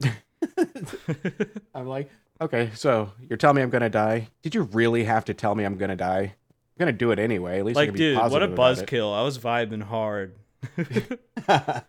[1.74, 2.10] I'm like,
[2.40, 4.28] okay, so you're telling me I'm gonna die?
[4.42, 6.34] Did you really have to tell me I'm gonna die?
[6.78, 7.58] I'm gonna do it anyway.
[7.58, 8.86] At least I Like, can be dude, what a positive about it.
[8.86, 9.18] buzzkill!
[9.18, 10.36] I was vibing hard.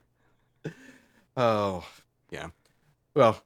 [1.37, 1.85] oh,
[2.31, 2.47] yeah.
[3.15, 3.41] Well,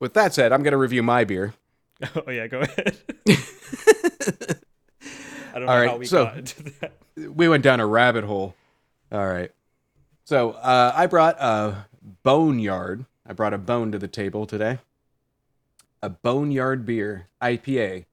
[0.00, 1.54] with that said, I'm going to review my beer.
[2.26, 2.96] oh yeah, go ahead.
[3.28, 3.36] I
[5.58, 6.92] don't know All right, how we so- got into that.
[7.34, 8.54] we went down a rabbit hole.
[9.10, 9.50] All right.
[10.24, 11.86] So uh, I brought a
[12.22, 13.06] boneyard.
[13.26, 14.78] I brought a bone to the table today.
[16.02, 18.04] A boneyard beer IPA,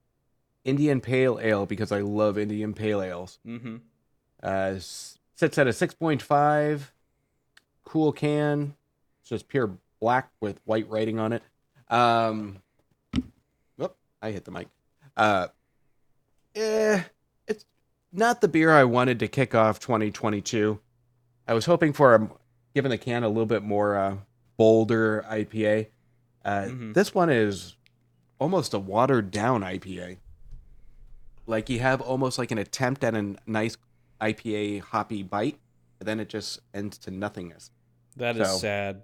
[0.65, 3.39] Indian Pale Ale because I love Indian Pale Ales.
[3.45, 3.77] Mm-hmm.
[4.41, 6.91] Uh, sits at a six point five,
[7.85, 8.75] cool can.
[9.21, 11.43] It's just pure black with white writing on it.
[11.89, 12.57] Um,
[13.77, 14.67] whoop, I hit the mic.
[15.15, 15.47] Uh,
[16.55, 17.03] eh,
[17.47, 17.65] it's
[18.11, 20.79] not the beer I wanted to kick off 2022.
[21.47, 22.29] I was hoping for a,
[22.73, 24.15] given the can a little bit more uh,
[24.57, 25.87] bolder IPA.
[26.43, 26.93] Uh, Mhm.
[26.93, 27.75] This one is
[28.39, 30.17] almost a watered down IPA.
[31.45, 33.77] Like you have almost like an attempt at a nice
[34.21, 35.57] IPA hoppy bite,
[35.99, 37.71] but then it just ends to nothingness.
[38.15, 39.01] That is So- sad.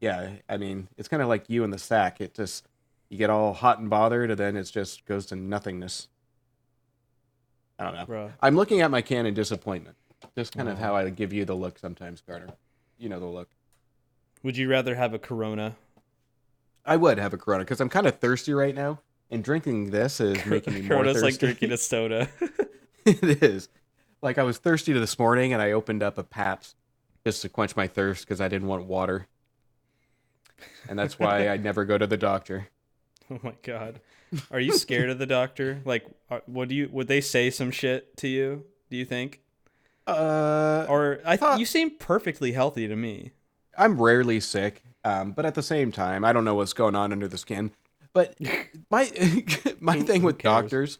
[0.00, 2.20] Yeah, I mean, it's kind of like you in the sack.
[2.20, 2.66] It just
[3.08, 6.08] you get all hot and bothered, and then it just goes to nothingness.
[7.78, 8.06] I don't know.
[8.06, 8.32] Bro.
[8.40, 9.96] I'm looking at my can in disappointment.
[10.36, 10.80] Just kind of Oh.
[10.82, 12.48] how I give you the look sometimes, Carter.
[12.98, 13.50] You know the look.
[14.42, 15.76] Would you rather have a Corona?
[16.84, 19.00] I would have a Corona because I'm kind of thirsty right now,
[19.32, 21.26] and drinking this is making me more Corona's thirsty.
[21.26, 22.28] like drinking a soda.
[23.06, 23.68] it is.
[24.22, 26.76] Like I was thirsty this morning, and I opened up a Pabst
[27.24, 29.26] just to quench my thirst because I didn't want water,
[30.88, 32.68] and that's why I never go to the doctor.
[33.30, 34.00] oh my god.
[34.50, 35.82] Are you scared of the doctor?
[35.84, 36.88] Like, are, what do you?
[36.92, 38.64] Would they say some shit to you?
[38.90, 39.40] Do you think?
[40.06, 41.48] Uh, Or I Huh.
[41.50, 43.32] th- you seem perfectly healthy to me.
[43.76, 47.12] I'm rarely sick, um, but at the same time, I don't know what's going on
[47.12, 47.72] under the skin.
[48.12, 48.36] But
[48.90, 49.10] my
[49.80, 50.98] my thing with doctors,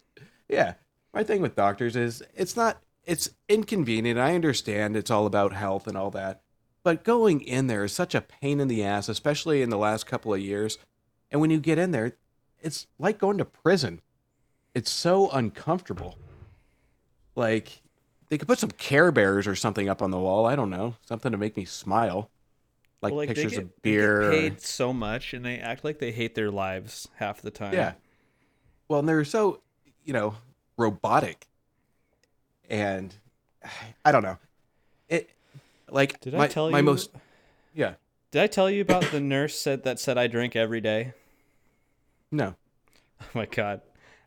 [0.48, 0.74] yeah,
[1.12, 4.18] my thing with doctors is it's not it's inconvenient.
[4.18, 6.42] I understand it's all about health and all that,
[6.84, 10.06] but going in there is such a pain in the ass, especially in the last
[10.06, 10.78] couple of years.
[11.30, 12.12] And when you get in there,
[12.60, 14.00] it's like going to prison.
[14.74, 16.16] It's so uncomfortable.
[17.34, 17.82] Like
[18.28, 20.46] they could put some Care Bears or something up on the wall.
[20.46, 22.30] I don't know, something to make me smile,
[23.02, 24.30] like, Well, they pictures get- of beer.
[24.30, 27.74] paid so much, and they act like they hate their lives half the time.
[27.74, 27.94] Yeah.
[28.88, 29.60] Well, and they're so,
[30.04, 30.36] you know,
[30.76, 31.48] robotic.
[32.68, 33.14] And
[34.04, 34.38] I don't know.
[35.08, 35.30] It
[35.90, 36.84] like Did my, I tell my you?
[36.84, 37.10] most
[37.74, 37.94] yeah.
[38.30, 41.12] Did I tell you about the nurse said that said I drink every day?
[42.30, 42.54] No.
[43.24, 43.82] Oh my god.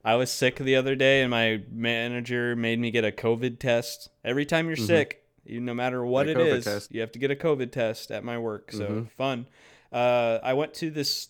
[0.05, 4.07] I was sick the other day and my manager made me get a COVID test.
[4.23, 4.85] Every time you're mm-hmm.
[4.85, 6.93] sick, you no matter what A it is, test.
[6.93, 8.71] you have to get a COVID test at my work.
[8.71, 9.09] So Mhm.
[9.11, 9.47] fun.
[9.91, 11.29] Uh, I went to this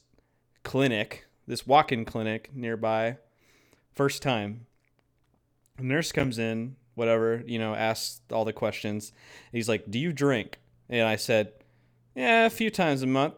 [0.63, 3.17] clinic, this walk-in clinic nearby,
[3.93, 4.65] first time.
[5.77, 9.11] The nurse comes in, whatever, you know, asks all the questions.
[9.51, 11.51] He's like, "Do you drink?" And I said,
[12.15, 13.35] "Yeah, a few times a month."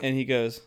[0.00, 0.62] And he goes,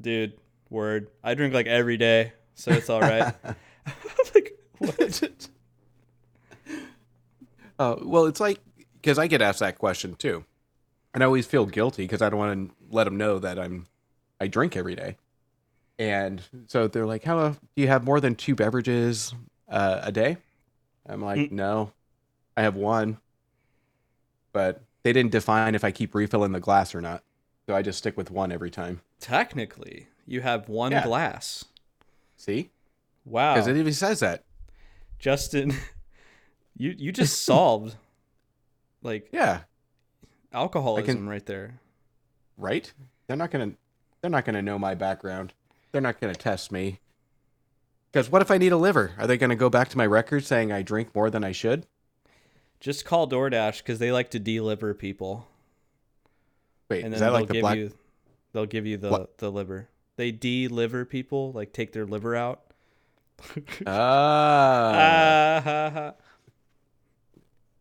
[0.00, 0.34] "Dude,
[0.70, 1.10] word.
[1.22, 3.34] I drink like every day, so it's all right."
[4.34, 5.22] Like, what?
[7.78, 8.60] Oh, well, it's like
[8.94, 10.44] because I get asked that question too,
[11.12, 13.86] and I always feel guilty because I don't want to let them know that I'm
[14.40, 15.16] I drink every day,
[15.98, 19.34] and so they're like, "How do you have more than two beverages
[19.68, 20.36] uh, a day?"
[21.06, 21.52] I'm like, Mm.
[21.52, 21.92] "No,
[22.56, 23.18] I have one,"
[24.52, 27.22] but they didn't define if I keep refilling the glass or not,
[27.66, 29.00] so I just stick with one every time.
[29.20, 31.04] Technically, you have one Yeah.
[31.04, 31.64] glass.
[32.36, 32.70] See,
[33.24, 34.44] Wow, because it even says that.
[35.18, 35.72] Justin,
[36.76, 37.96] you you just solved
[39.02, 39.60] like Yeah,
[40.52, 41.80] alcoholism right there.
[42.56, 42.92] right?
[43.26, 43.72] They're not gonna
[44.20, 45.52] they're not gonna know my background.
[45.92, 47.00] They're not gonna test me.
[48.12, 49.12] Because what if I need a liver?
[49.18, 51.86] Are they gonna go back to my record saying I drink more than I should?
[52.80, 55.46] Just call DoorDash because they like to deliver people,
[56.90, 57.76] Wait, and is then that they'll like the give black?
[57.78, 57.92] you
[58.52, 59.38] they'll give you the What?
[59.38, 59.88] the liver.
[60.16, 62.60] They deliver people, like take their liver out.
[63.86, 66.12] Ah, Ah, ha, ha.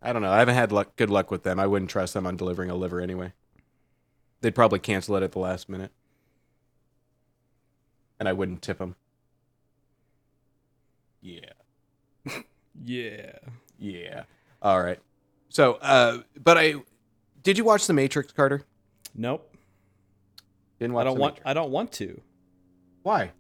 [0.04, 0.32] I don't know.
[0.32, 1.60] I haven't had luck, good luck with them.
[1.60, 3.32] I wouldn't trust them on delivering a liver anyway.
[4.42, 5.92] They'd probably cancel it at the last minute,
[8.20, 8.96] and I wouldn't tip them.
[11.22, 11.52] Yeah.
[12.84, 13.38] yeah.
[13.80, 14.24] Yeah.
[14.62, 15.00] All right.
[15.48, 16.76] So, uh, but I
[17.44, 18.64] did you watch The Matrix, Carter?
[19.16, 19.56] Nope.
[20.80, 21.02] Didn't watch.
[21.02, 21.34] I don't The want.
[21.36, 21.50] Matrix.
[21.50, 22.22] I don't want to.
[23.04, 23.32] Why?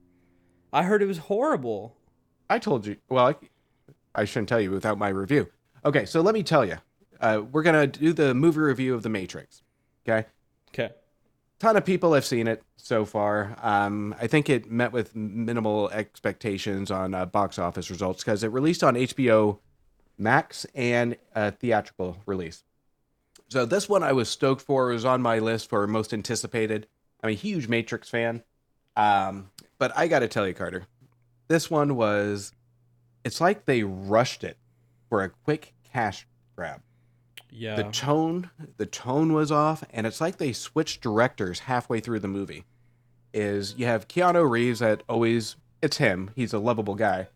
[0.71, 1.95] I heard it was horrible.
[2.49, 2.97] I told you.
[3.09, 3.35] Well, I,
[4.15, 5.49] I shouldn't tell you without my review.
[5.85, 6.77] Okay, so let me tell you.
[7.19, 9.61] Uh, we're gonna do the movie review of The Matrix.
[10.07, 10.27] Okay.
[10.69, 10.93] Okay.
[11.59, 13.55] ton of people have seen it so far.
[13.61, 18.47] Um, I think it met with minimal expectations on uh, box office results because it
[18.47, 19.59] released on HBO
[20.17, 22.63] Max and a theatrical release.
[23.49, 24.89] So this one I was stoked for.
[24.89, 26.87] It was on my list for most anticipated.
[27.23, 28.43] I'm a huge Matrix fan.
[28.95, 30.87] Um, but I got to tell you, Carter,
[31.47, 32.51] this one was.
[33.23, 34.57] It's like they rushed it
[35.13, 36.81] for a quick cash grab.
[37.51, 37.75] Yeah.
[37.75, 42.27] The tone, the tone was off, and it's like they switched directors halfway through the
[42.27, 42.63] movie.
[43.31, 46.31] Is you have Keanu Reeves that always it's him.
[46.35, 47.27] He's a lovable guy,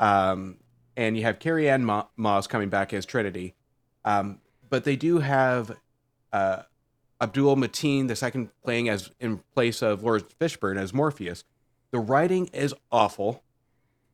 [0.00, 0.56] um,
[0.96, 3.54] and you have Carrie-Anne Mo- Moss coming back as Trinity,
[4.04, 5.76] um, but they do have
[6.32, 6.62] uh,
[7.20, 11.44] Abdul Mateen the second playing as in place of Laurence Fishburne as Morpheus.
[11.92, 13.44] The writing is awful.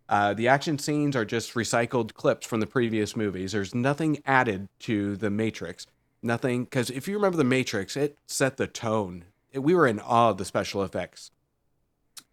[0.09, 3.52] Uh, the action scenes are just recycled clips from the previous movies.
[3.52, 5.86] There's nothing added to the Matrix.
[6.22, 9.24] Nothing, because if you remember the Matrix, it set the tone.
[9.52, 11.30] It- we were in awe of the special effects.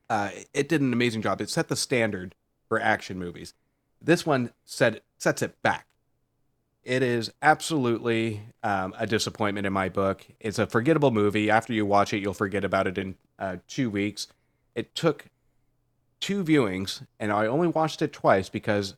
[0.09, 1.41] Uh, it did an amazing job.
[1.41, 2.35] It set the standard
[2.67, 3.53] for action movies.
[4.01, 5.87] This one set sets it back.
[6.83, 10.25] It is absolutely um, a disappointment in my book.
[10.39, 11.49] It's a forgettable movie.
[11.49, 14.27] After you watch it, you'll forget about it in uh, two weeks.
[14.75, 15.25] It took
[16.25, 18.95] two viewings, and I only watched it twice because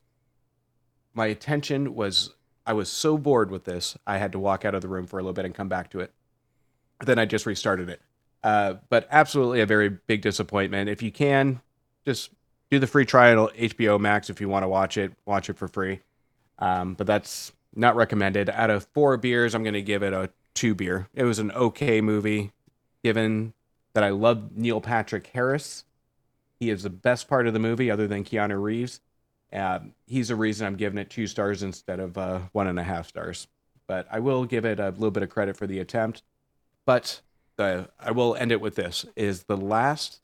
[1.12, 3.98] my attention was I was so bored with this.
[4.06, 5.90] I had to walk out of the room for a little bit and come back
[5.90, 6.10] to it.
[7.04, 8.00] Then I just restarted it.
[8.42, 10.88] Uh, but absolutely a very big disappointment.
[10.88, 11.60] If you can,
[12.06, 12.30] just
[12.70, 15.12] do the free trial HBO Max if you want to watch it.
[15.26, 16.00] Watch it for free.
[16.58, 18.48] Um, but that's not recommended.
[18.48, 21.08] Out of four beers, I'm going to give it a two beer.
[21.12, 22.52] It was an okay movie,
[23.04, 23.52] given
[23.92, 25.84] that I love Neil Patrick Harris.
[26.60, 29.00] He is the best part of the movie, other than Keanu Reeves.
[29.52, 32.82] Um, he's the reason I'm giving it two stars instead of uh, one and a
[32.82, 33.46] half stars.
[33.86, 36.22] But I will give it a little bit of credit for the attempt.
[36.84, 37.20] But
[37.56, 40.20] the I will end it with this: is the last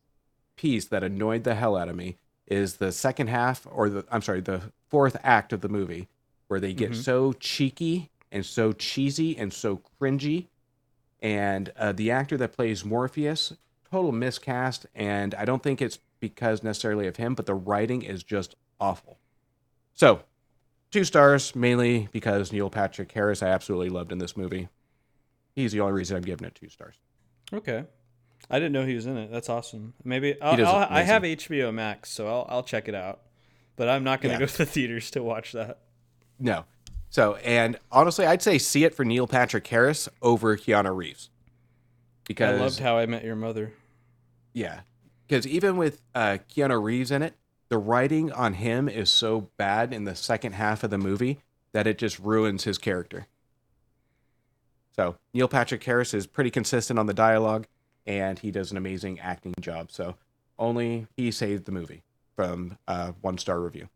[0.56, 2.16] piece that annoyed the hell out of me
[2.46, 6.08] is the second half, or the I'm sorry, the fourth act of the movie,
[6.48, 7.02] where they get Mhm.
[7.02, 10.48] so cheeky and so cheesy and so cringy,
[11.22, 13.54] and uh, the actor that plays Morpheus,
[13.90, 15.98] total miscast, and I don't think it's
[16.28, 19.18] because necessarily of him, but the writing is just awful.
[19.94, 20.22] So,
[20.90, 24.68] two stars mainly because Neil Patrick Harris I absolutely loved in this movie.
[25.54, 26.96] He's the only reason I'm giving it two stars.
[27.52, 27.84] Okay.
[28.50, 29.30] I didn't know he was in it.
[29.30, 29.94] That's awesome.
[30.04, 33.20] Maybe I'll, I'll, I have HBO Max, so I'll I'll check it out.
[33.76, 34.46] But I'm not going to Yeah.
[34.46, 35.78] go to the theaters to watch that.
[36.38, 36.64] No.
[37.10, 41.30] So, and honestly, I'd say see it for Neil Patrick Harris over Keanu Reeves.
[42.26, 43.72] Because I loved How I Met Your Mother.
[44.52, 44.80] yeah,
[45.26, 47.34] because even with uh, Keanu Reeves in it,
[47.68, 51.40] the writing on him is so bad in the second half of the movie
[51.72, 53.26] that it just ruins his character.
[54.94, 57.66] So Neil Patrick Harris is pretty consistent on the dialogue,
[58.06, 59.90] and he does an amazing acting job.
[59.90, 60.16] So
[60.58, 62.04] only he saved the movie
[62.36, 63.88] from uh, one star review.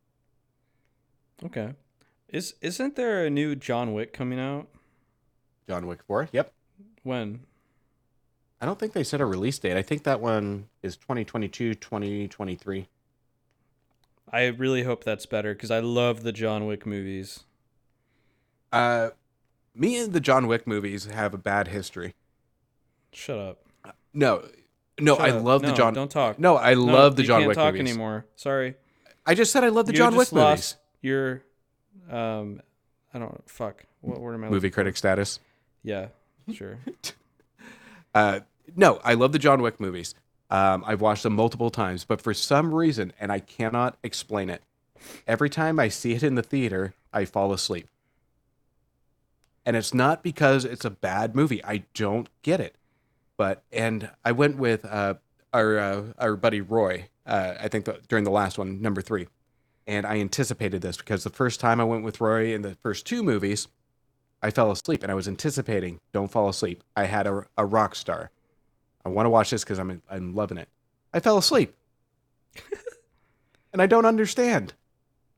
[1.45, 1.75] Okay.
[2.29, 4.69] Is isn't there a new John Wick coming out?
[5.69, 6.29] John Wick Four.
[6.33, 6.53] Yep.
[7.05, 7.41] When?
[8.61, 9.77] I don't think they set a release date.
[9.77, 12.89] I think that one is 2022, 2023.
[14.31, 17.45] I really hope that's better because I love the John Wick movies.
[18.73, 19.11] Uh,
[19.75, 22.15] me and the John Wick movies have a bad history.
[23.13, 23.59] Shut up.
[24.13, 24.47] No,
[25.01, 25.45] no, Shut I up.
[25.45, 25.95] love the No, John.
[25.95, 26.39] Don't talk.
[26.39, 27.91] No, I No, love the John can't Wick talk movies.
[27.91, 28.27] anymore.
[28.37, 28.75] Sorry.
[29.25, 30.77] I just said I love the You John Wick movies.
[31.01, 31.43] your
[32.11, 32.61] um
[33.15, 33.85] I don't fuck.
[34.03, 34.75] What word am I Movie looking for?
[34.75, 35.41] critic status.
[35.83, 36.09] Yeah,
[36.53, 36.79] sure.
[38.15, 38.41] Uh,
[38.75, 40.15] no, I love the John Wick movies.
[40.51, 44.63] Um, I've watched them multiple times, but for some reason, and I cannot explain it,
[45.27, 47.89] every time I see it in the theater, I fall asleep.
[49.67, 51.63] And it's not because it's a bad movie.
[51.63, 52.77] I don't get it.
[53.37, 55.15] But and I went with uh,
[55.53, 57.09] our uh, our buddy Roy.
[57.27, 59.29] Uh, I think the, during the last one, number three,
[59.87, 63.07] and I anticipated this because the first time I went with Roy in the first
[63.07, 63.69] two movies,
[64.43, 66.01] I fell asleep and I was anticipating.
[66.13, 66.83] Don't fall asleep.
[66.97, 68.31] I had a, a rock star.
[69.09, 70.69] I want to watch this because I'm I'm loving it.
[71.13, 71.75] I fell asleep,
[73.73, 74.75] and I don't understand.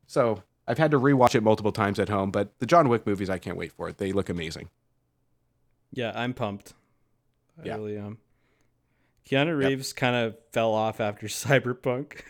[0.07, 2.31] So I've had to rewatch it multiple times at home.
[2.31, 3.99] But the John Wick movies, I can't wait for it.
[3.99, 4.69] They look amazing.
[5.93, 6.75] Yeah, I'm pumped.
[7.63, 7.77] I Yeah.
[7.77, 8.19] really am.
[9.29, 12.23] Keanu Reeves kind of fell off after Cyberpunk.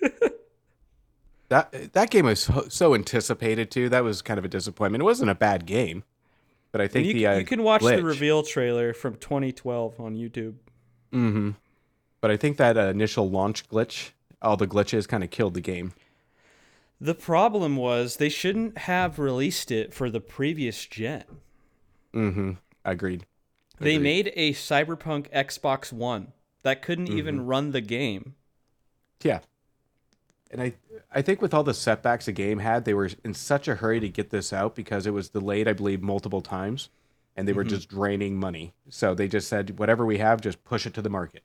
[1.49, 3.89] That that game was so, so anticipated too.
[3.89, 5.03] That was kind of a disappointment.
[5.03, 6.05] It wasn't a bad game,
[6.71, 10.15] but I think you, the uh, you can watch the reveal trailer from 2012 on
[10.15, 10.55] YouTube.
[11.13, 11.51] Mm-hmm.
[12.21, 14.11] But I think that uh, initial launch glitch,
[14.43, 15.93] all the glitches, kind of killed the game.
[17.01, 21.25] The problem was they shouldn't have released it for the previous gen.
[22.15, 22.53] Mm-hmm.
[22.85, 23.25] Agreed.
[23.79, 24.03] They Agreed.
[24.03, 26.33] made a Cyberpunk Xbox One
[26.63, 27.19] that couldn't Mm-hmm.
[27.19, 28.35] even run the game.
[29.23, 29.41] Yeah.
[30.51, 30.75] And I
[31.13, 34.01] I think with all the setbacks the game had, they were in such a hurry
[34.01, 36.89] to get this out because it was delayed, I believe, multiple times.
[37.41, 37.71] And they were mm-hmm.
[37.71, 38.75] just draining money.
[38.91, 41.43] So they just said, whatever we have, just push it to the market.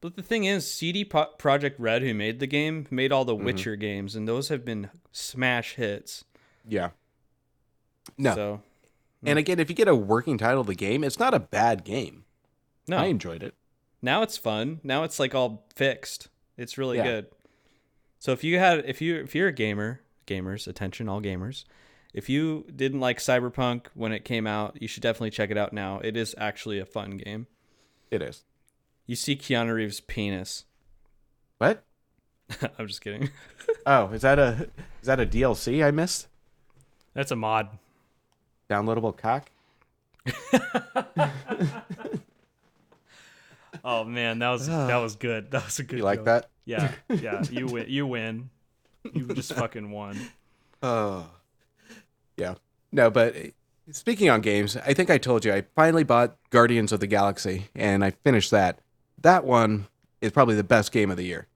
[0.00, 3.36] But the thing is, CD Po- Project Red, who made the game, made all the
[3.36, 3.44] mm-hmm.
[3.44, 6.24] Witcher games, and those have been smash hits.
[6.66, 6.90] Yeah.
[8.16, 8.34] No.
[8.34, 8.62] So
[9.22, 11.84] And again, if you get a working title of the game, it's not a bad
[11.84, 12.24] game.
[12.88, 13.54] no, I enjoyed it.
[14.00, 14.80] now it's fun.
[14.82, 16.28] Now it's like all fixed.
[16.56, 17.04] It's really Yeah.
[17.04, 17.26] good.
[18.18, 21.64] So if you had, if you if you're a gamer, gamers, attention, all gamers.
[22.14, 25.72] If you didn't like Cyberpunk when it came out, you should definitely check it out
[25.72, 25.98] now.
[25.98, 27.48] It is actually a fun game.
[28.10, 28.44] It is.
[29.06, 30.64] You see Keanu Reeves' penis.
[31.58, 31.82] What?
[32.78, 33.30] I'm just kidding.
[33.86, 34.68] Oh, is that a
[35.00, 36.26] is that a DLC I missed?
[37.14, 37.68] That's a mod.
[38.70, 39.50] Downloadable cock?
[43.84, 45.50] Oh man, that was that was good.
[45.50, 45.98] That was a good.
[45.98, 46.24] You like joke.
[46.26, 46.50] that?
[46.64, 47.42] Yeah, yeah.
[47.50, 47.84] You win.
[47.88, 48.50] You win.
[49.12, 50.18] You just fucking won.
[50.82, 51.28] Oh.
[52.36, 52.54] Yeah.
[52.92, 53.40] No, but uh,
[53.90, 57.68] speaking on games, I think I told you I finally bought Guardians of the Galaxy
[57.74, 58.78] and I finished that.
[59.22, 59.86] That one
[60.20, 61.46] is probably the best game of the year.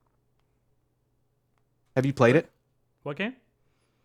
[1.96, 2.48] Have you played it?
[3.02, 3.34] What game?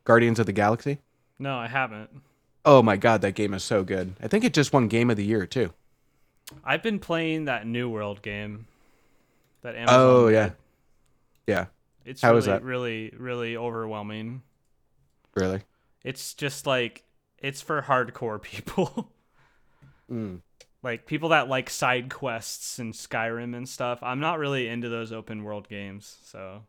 [0.04, 1.00] Guardians of the Galaxy?
[1.40, 2.10] No, I haven't.
[2.66, 4.16] Oh my god, that game is so good.
[4.22, 5.74] I think it just won game of the year too.
[6.64, 8.68] I've been playing that New World game.
[9.62, 10.00] That Amazon.
[10.00, 10.34] Oh did.
[10.34, 10.50] yeah.
[11.46, 11.66] Yeah,
[12.06, 14.42] It's How really, really, really overwhelming.
[15.36, 15.62] really.
[16.04, 17.04] It's just like
[17.40, 19.12] it's for hardcore people.
[20.12, 20.42] Mm.
[20.84, 24.00] like people that like side quests and Skyrim and stuff.
[24.04, 26.64] I'm not really into those open world games, so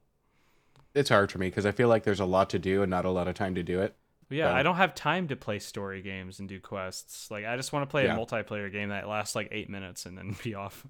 [0.94, 3.04] It's hard for me because I feel like there's a lot to do and not
[3.04, 3.96] a lot of time to do it.
[4.30, 7.28] Yeah, Well- I don't have time to play story games and do quests.
[7.30, 8.14] Like I just want to play Yeah.
[8.14, 10.86] a multiplayer game that lasts like eight minutes and then be off.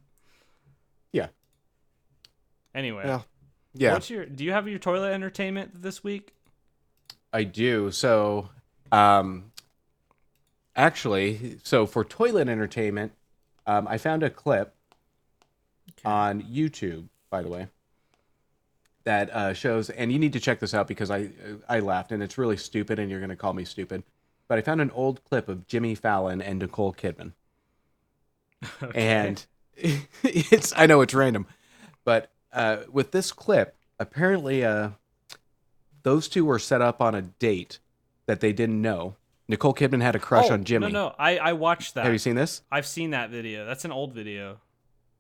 [1.11, 1.29] Yeah.
[2.75, 3.25] Anyway, Well,
[3.73, 4.27] Yeah, what's your?
[4.27, 6.35] Do you have your toilet entertainment this week?
[7.35, 7.91] I do.
[7.91, 8.49] So,
[8.93, 9.51] um,
[10.77, 13.13] actually, so for toilet entertainment,
[13.67, 14.73] um, I found a clip
[16.05, 17.67] on YouTube, by the way,
[19.03, 21.31] that uh, shows, and you need to check this out because I
[21.69, 24.05] I laughed, and it's really stupid, and you're gonna call me stupid,
[24.47, 27.33] but I found an old clip of Jimmy Fallon and Nicole Kidman,
[28.95, 29.45] and
[29.77, 31.47] it's I know it's random,
[32.05, 34.91] but uh, with this clip, apparently, uh,
[36.05, 37.81] those two were set up on a date
[38.27, 39.17] that they didn't know.
[39.49, 40.87] Nicole Kidman had a crush Oh, on Jimmy.
[40.91, 42.05] No, no, I I watched that.
[42.05, 42.63] Have you seen this?
[42.73, 43.67] I've seen that video.
[43.67, 44.61] That's an old video,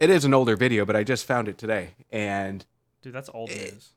[0.00, 2.64] It is an older video, but I just found it today, and
[3.02, 3.12] dude.
[3.12, 3.90] That's old Eh, news.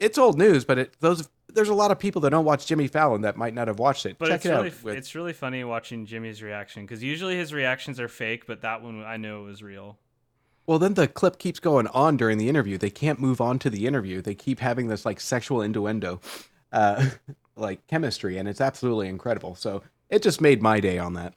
[0.00, 0.64] it's old news.
[0.64, 3.52] But it those there's a lot of people that don't watch Jimmy Fallon that might
[3.54, 4.16] not have watched it.
[4.18, 4.82] But Check it's it really out.
[4.84, 8.82] with- it's really funny watching Jimmy's reaction because usually his reactions are fake, but that
[8.82, 9.98] one I know was real.
[10.68, 12.76] Well, then the clip keeps going on during the interview.
[12.76, 14.20] They can't move on to the interview.
[14.20, 16.20] They keep having this like sexual innuendo,
[16.72, 17.08] uh,
[17.56, 19.54] like chemistry, and it's absolutely incredible.
[19.54, 21.32] So it just made my day on that.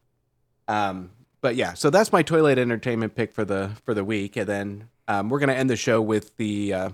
[0.68, 4.50] Um, but yeah, so that's my toilet entertainment pick for the for the week, and
[4.50, 6.90] then um, we're gonna end the show with the uh,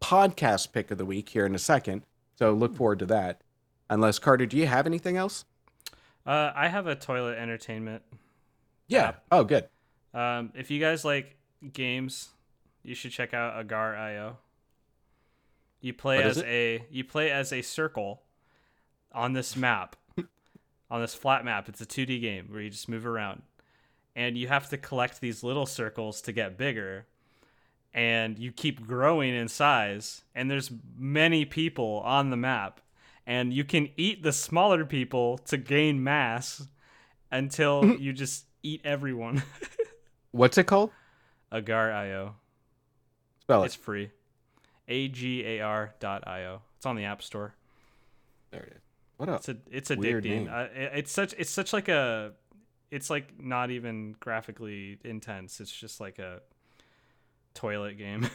[0.00, 2.00] podcast pick of the week here in a second.
[2.38, 3.42] So look forward to that.
[3.90, 5.44] Unless Carter, do you have anything else?
[6.24, 8.02] Uh, I have a toilet entertainment.
[8.88, 9.16] Yeah.
[9.30, 9.68] Oh, good.
[10.14, 11.36] Um, if you guys like
[11.72, 12.30] games,
[12.82, 14.38] you should check out Agar.io.
[15.80, 16.46] You play as it?
[16.46, 18.22] a you play as a circle
[19.12, 19.96] on this map,
[20.90, 21.68] on this flat map.
[21.68, 23.42] It's a 2D game where you just move around,
[24.16, 27.06] and you have to collect these little circles to get bigger,
[27.92, 30.22] and you keep growing in size.
[30.34, 32.80] And there's many people on the map,
[33.26, 36.66] and you can eat the smaller people to gain mass
[37.30, 39.42] until you just eat everyone.
[40.30, 40.90] What's it called?
[41.54, 42.34] Agar.io.
[43.40, 43.66] Spell it.
[43.66, 44.10] It's free.
[44.88, 46.62] A G A R dot io.
[46.76, 47.54] It's on the App Store.
[48.50, 48.82] there it is.
[49.16, 49.48] What else?
[49.48, 50.28] It's a, it's Weird addicting.
[50.46, 50.48] name.
[50.52, 52.32] Uh, it- it's such it's such like a
[52.90, 55.60] it's like not even graphically intense.
[55.60, 56.40] It's just like a
[57.54, 58.28] toilet game.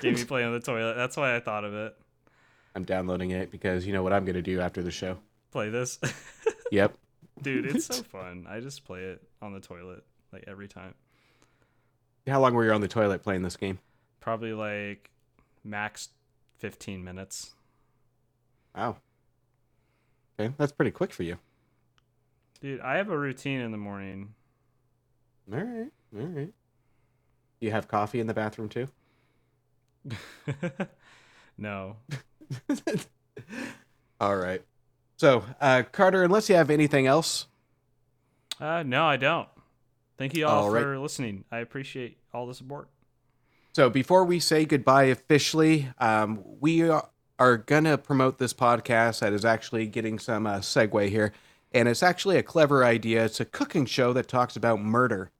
[0.00, 0.94] game you play on the toilet.
[0.94, 1.94] That's why I thought of it.
[2.74, 5.18] I'm downloading it because you know what I'm gonna do after the show.
[5.50, 5.98] Play this.
[6.70, 6.98] Yep.
[7.40, 8.46] Dude, it's so fun.
[8.46, 10.92] I just play it on the toilet like every time.
[12.28, 13.78] How long were you on the toilet playing this game?
[14.20, 15.10] Probably like
[15.64, 16.08] max
[16.58, 17.52] 15 minutes.
[18.76, 18.96] Wow.
[20.38, 21.38] Okay, that's pretty quick for you.
[22.60, 24.34] Dude, I have a routine in the morning.
[25.52, 26.52] All right, all right.
[27.60, 28.88] You have coffee in the bathroom too?
[31.58, 31.96] no.
[34.20, 34.62] all right.
[35.16, 37.46] So, uh, Carter, unless you have anything else,
[38.60, 39.48] Uh, no, I don't.
[40.18, 40.82] Thank you all All right.
[40.82, 41.44] for listening.
[41.50, 42.88] I appreciate all the support.
[43.72, 47.08] so before we say goodbye officially, um, we are,
[47.38, 51.32] are gonna promote this podcast that is actually getting some uh, segue here.
[51.72, 53.24] and it's actually a clever idea.
[53.24, 55.30] It's a cooking show that talks about murder.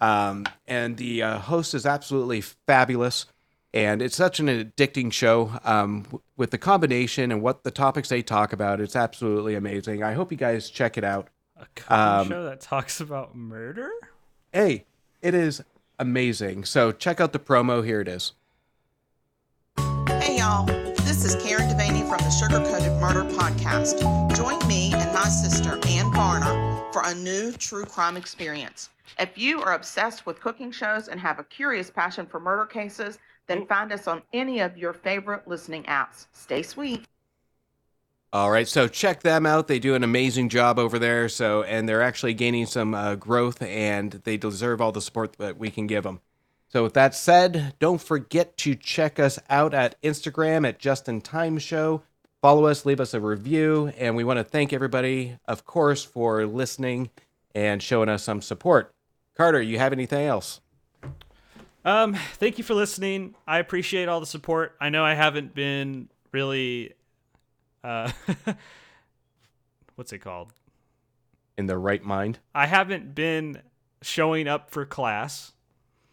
[0.00, 3.26] Um, and the uh, host is absolutely fabulous.
[3.74, 6.06] And it's such an addicting show um,
[6.38, 8.80] with the combination and what the topics they talk about.
[8.80, 10.02] It's absolutely amazing.
[10.02, 11.28] I hope you guys check it out.
[11.56, 13.90] A cooking Um, show that talks about murder?
[14.52, 14.86] Hey,
[15.20, 15.62] it is
[15.98, 16.64] amazing.
[16.64, 17.84] So check out the promo.
[17.84, 18.32] Here it is.
[20.08, 24.00] Hey y'all, this is Karen Devaney from the Sugar Coated Murder Podcast.
[24.36, 28.90] Join me and my sister Ann Garner for a new true crime experience.
[29.18, 33.18] If you are obsessed with cooking shows and have a curious passion for murder cases,
[33.46, 33.68] then mm.
[33.68, 36.26] find us on any of your favorite listening apps.
[36.32, 37.06] Stay sweet.
[38.30, 39.68] All right, so check them out.
[39.68, 41.30] They do an amazing job over there.
[41.30, 45.58] So, and they're actually gaining some uh, growth, and they deserve all the support that
[45.58, 46.20] we can give them.
[46.68, 51.58] So, with that said, don't forget to check us out at Instagram at Justin Time
[51.58, 52.02] Show.
[52.42, 56.46] Follow us, leave us a review, and we want to thank everybody, of course, for
[56.46, 57.08] listening
[57.54, 58.92] and showing us some support.
[59.34, 60.60] Carter, you have anything else?
[61.84, 63.34] Um, thank you for listening.
[63.46, 64.76] I appreciate all the support.
[64.78, 66.92] I know I haven't been really
[67.84, 68.10] uh
[69.94, 70.52] what's it called?
[71.56, 72.38] In the right mind?
[72.54, 73.62] I haven't been
[74.02, 75.52] showing up for class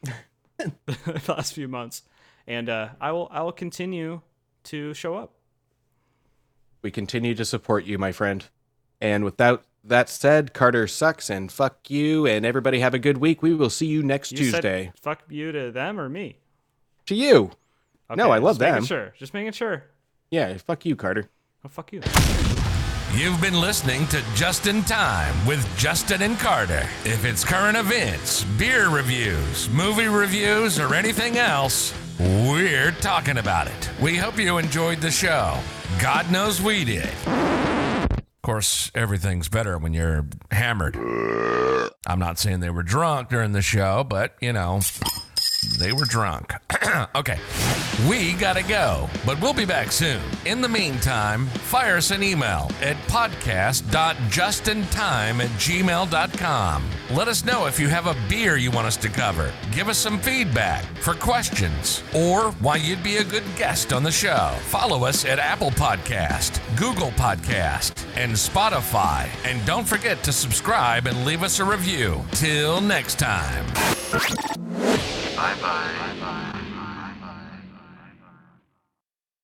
[0.58, 2.04] the last few months.
[2.48, 4.22] And uh I will I will continue
[4.66, 5.34] to show up.
[6.82, 8.46] We continue to support you, my friend.
[9.02, 13.42] And without that said, Carter sucks and fuck you, and everybody have a good week.
[13.44, 14.92] We will see you next You said Tuesday.
[15.02, 16.38] fuck you to them or me?
[17.08, 17.52] To you.
[18.16, 18.86] No, I love just them.
[18.86, 19.14] Sure.
[19.18, 19.84] Just making sure.
[20.32, 21.30] Yeah, fuck you, Carter.
[21.66, 22.02] Oh fuck you.
[23.12, 26.88] You've been listening to Just in Time with Justin and Carter.
[27.06, 33.90] If it's current events, beer reviews, movie reviews, or anything else, we're talking about it.
[34.00, 35.58] We hope you enjoyed the show.
[36.00, 37.10] God knows we did.
[37.26, 40.96] Of course, everything's better when you're hammered.
[42.06, 44.82] I'm not saying they were drunk during the show, but you know,
[45.66, 46.54] they were drunk.
[47.16, 47.40] okay,
[48.08, 50.22] we gotta go, but we'll be back soon.
[50.46, 54.86] In the meantime, fire us an email at podcast.justintime
[55.44, 56.84] at gmail.com.
[57.12, 59.52] Let us know if you have a beer you want us to cover.
[59.72, 64.12] Give us some feedback for questions or why you'd be a good guest on the
[64.12, 64.56] show.
[64.62, 69.30] Follow us at Apple Podcast, Google Podcast, and Spotify.
[69.46, 72.24] And don't forget to subscribe and leave us a review.
[72.32, 73.66] Till next time.
[75.36, 75.94] Bye bye.
[75.98, 76.45] bye, -bye.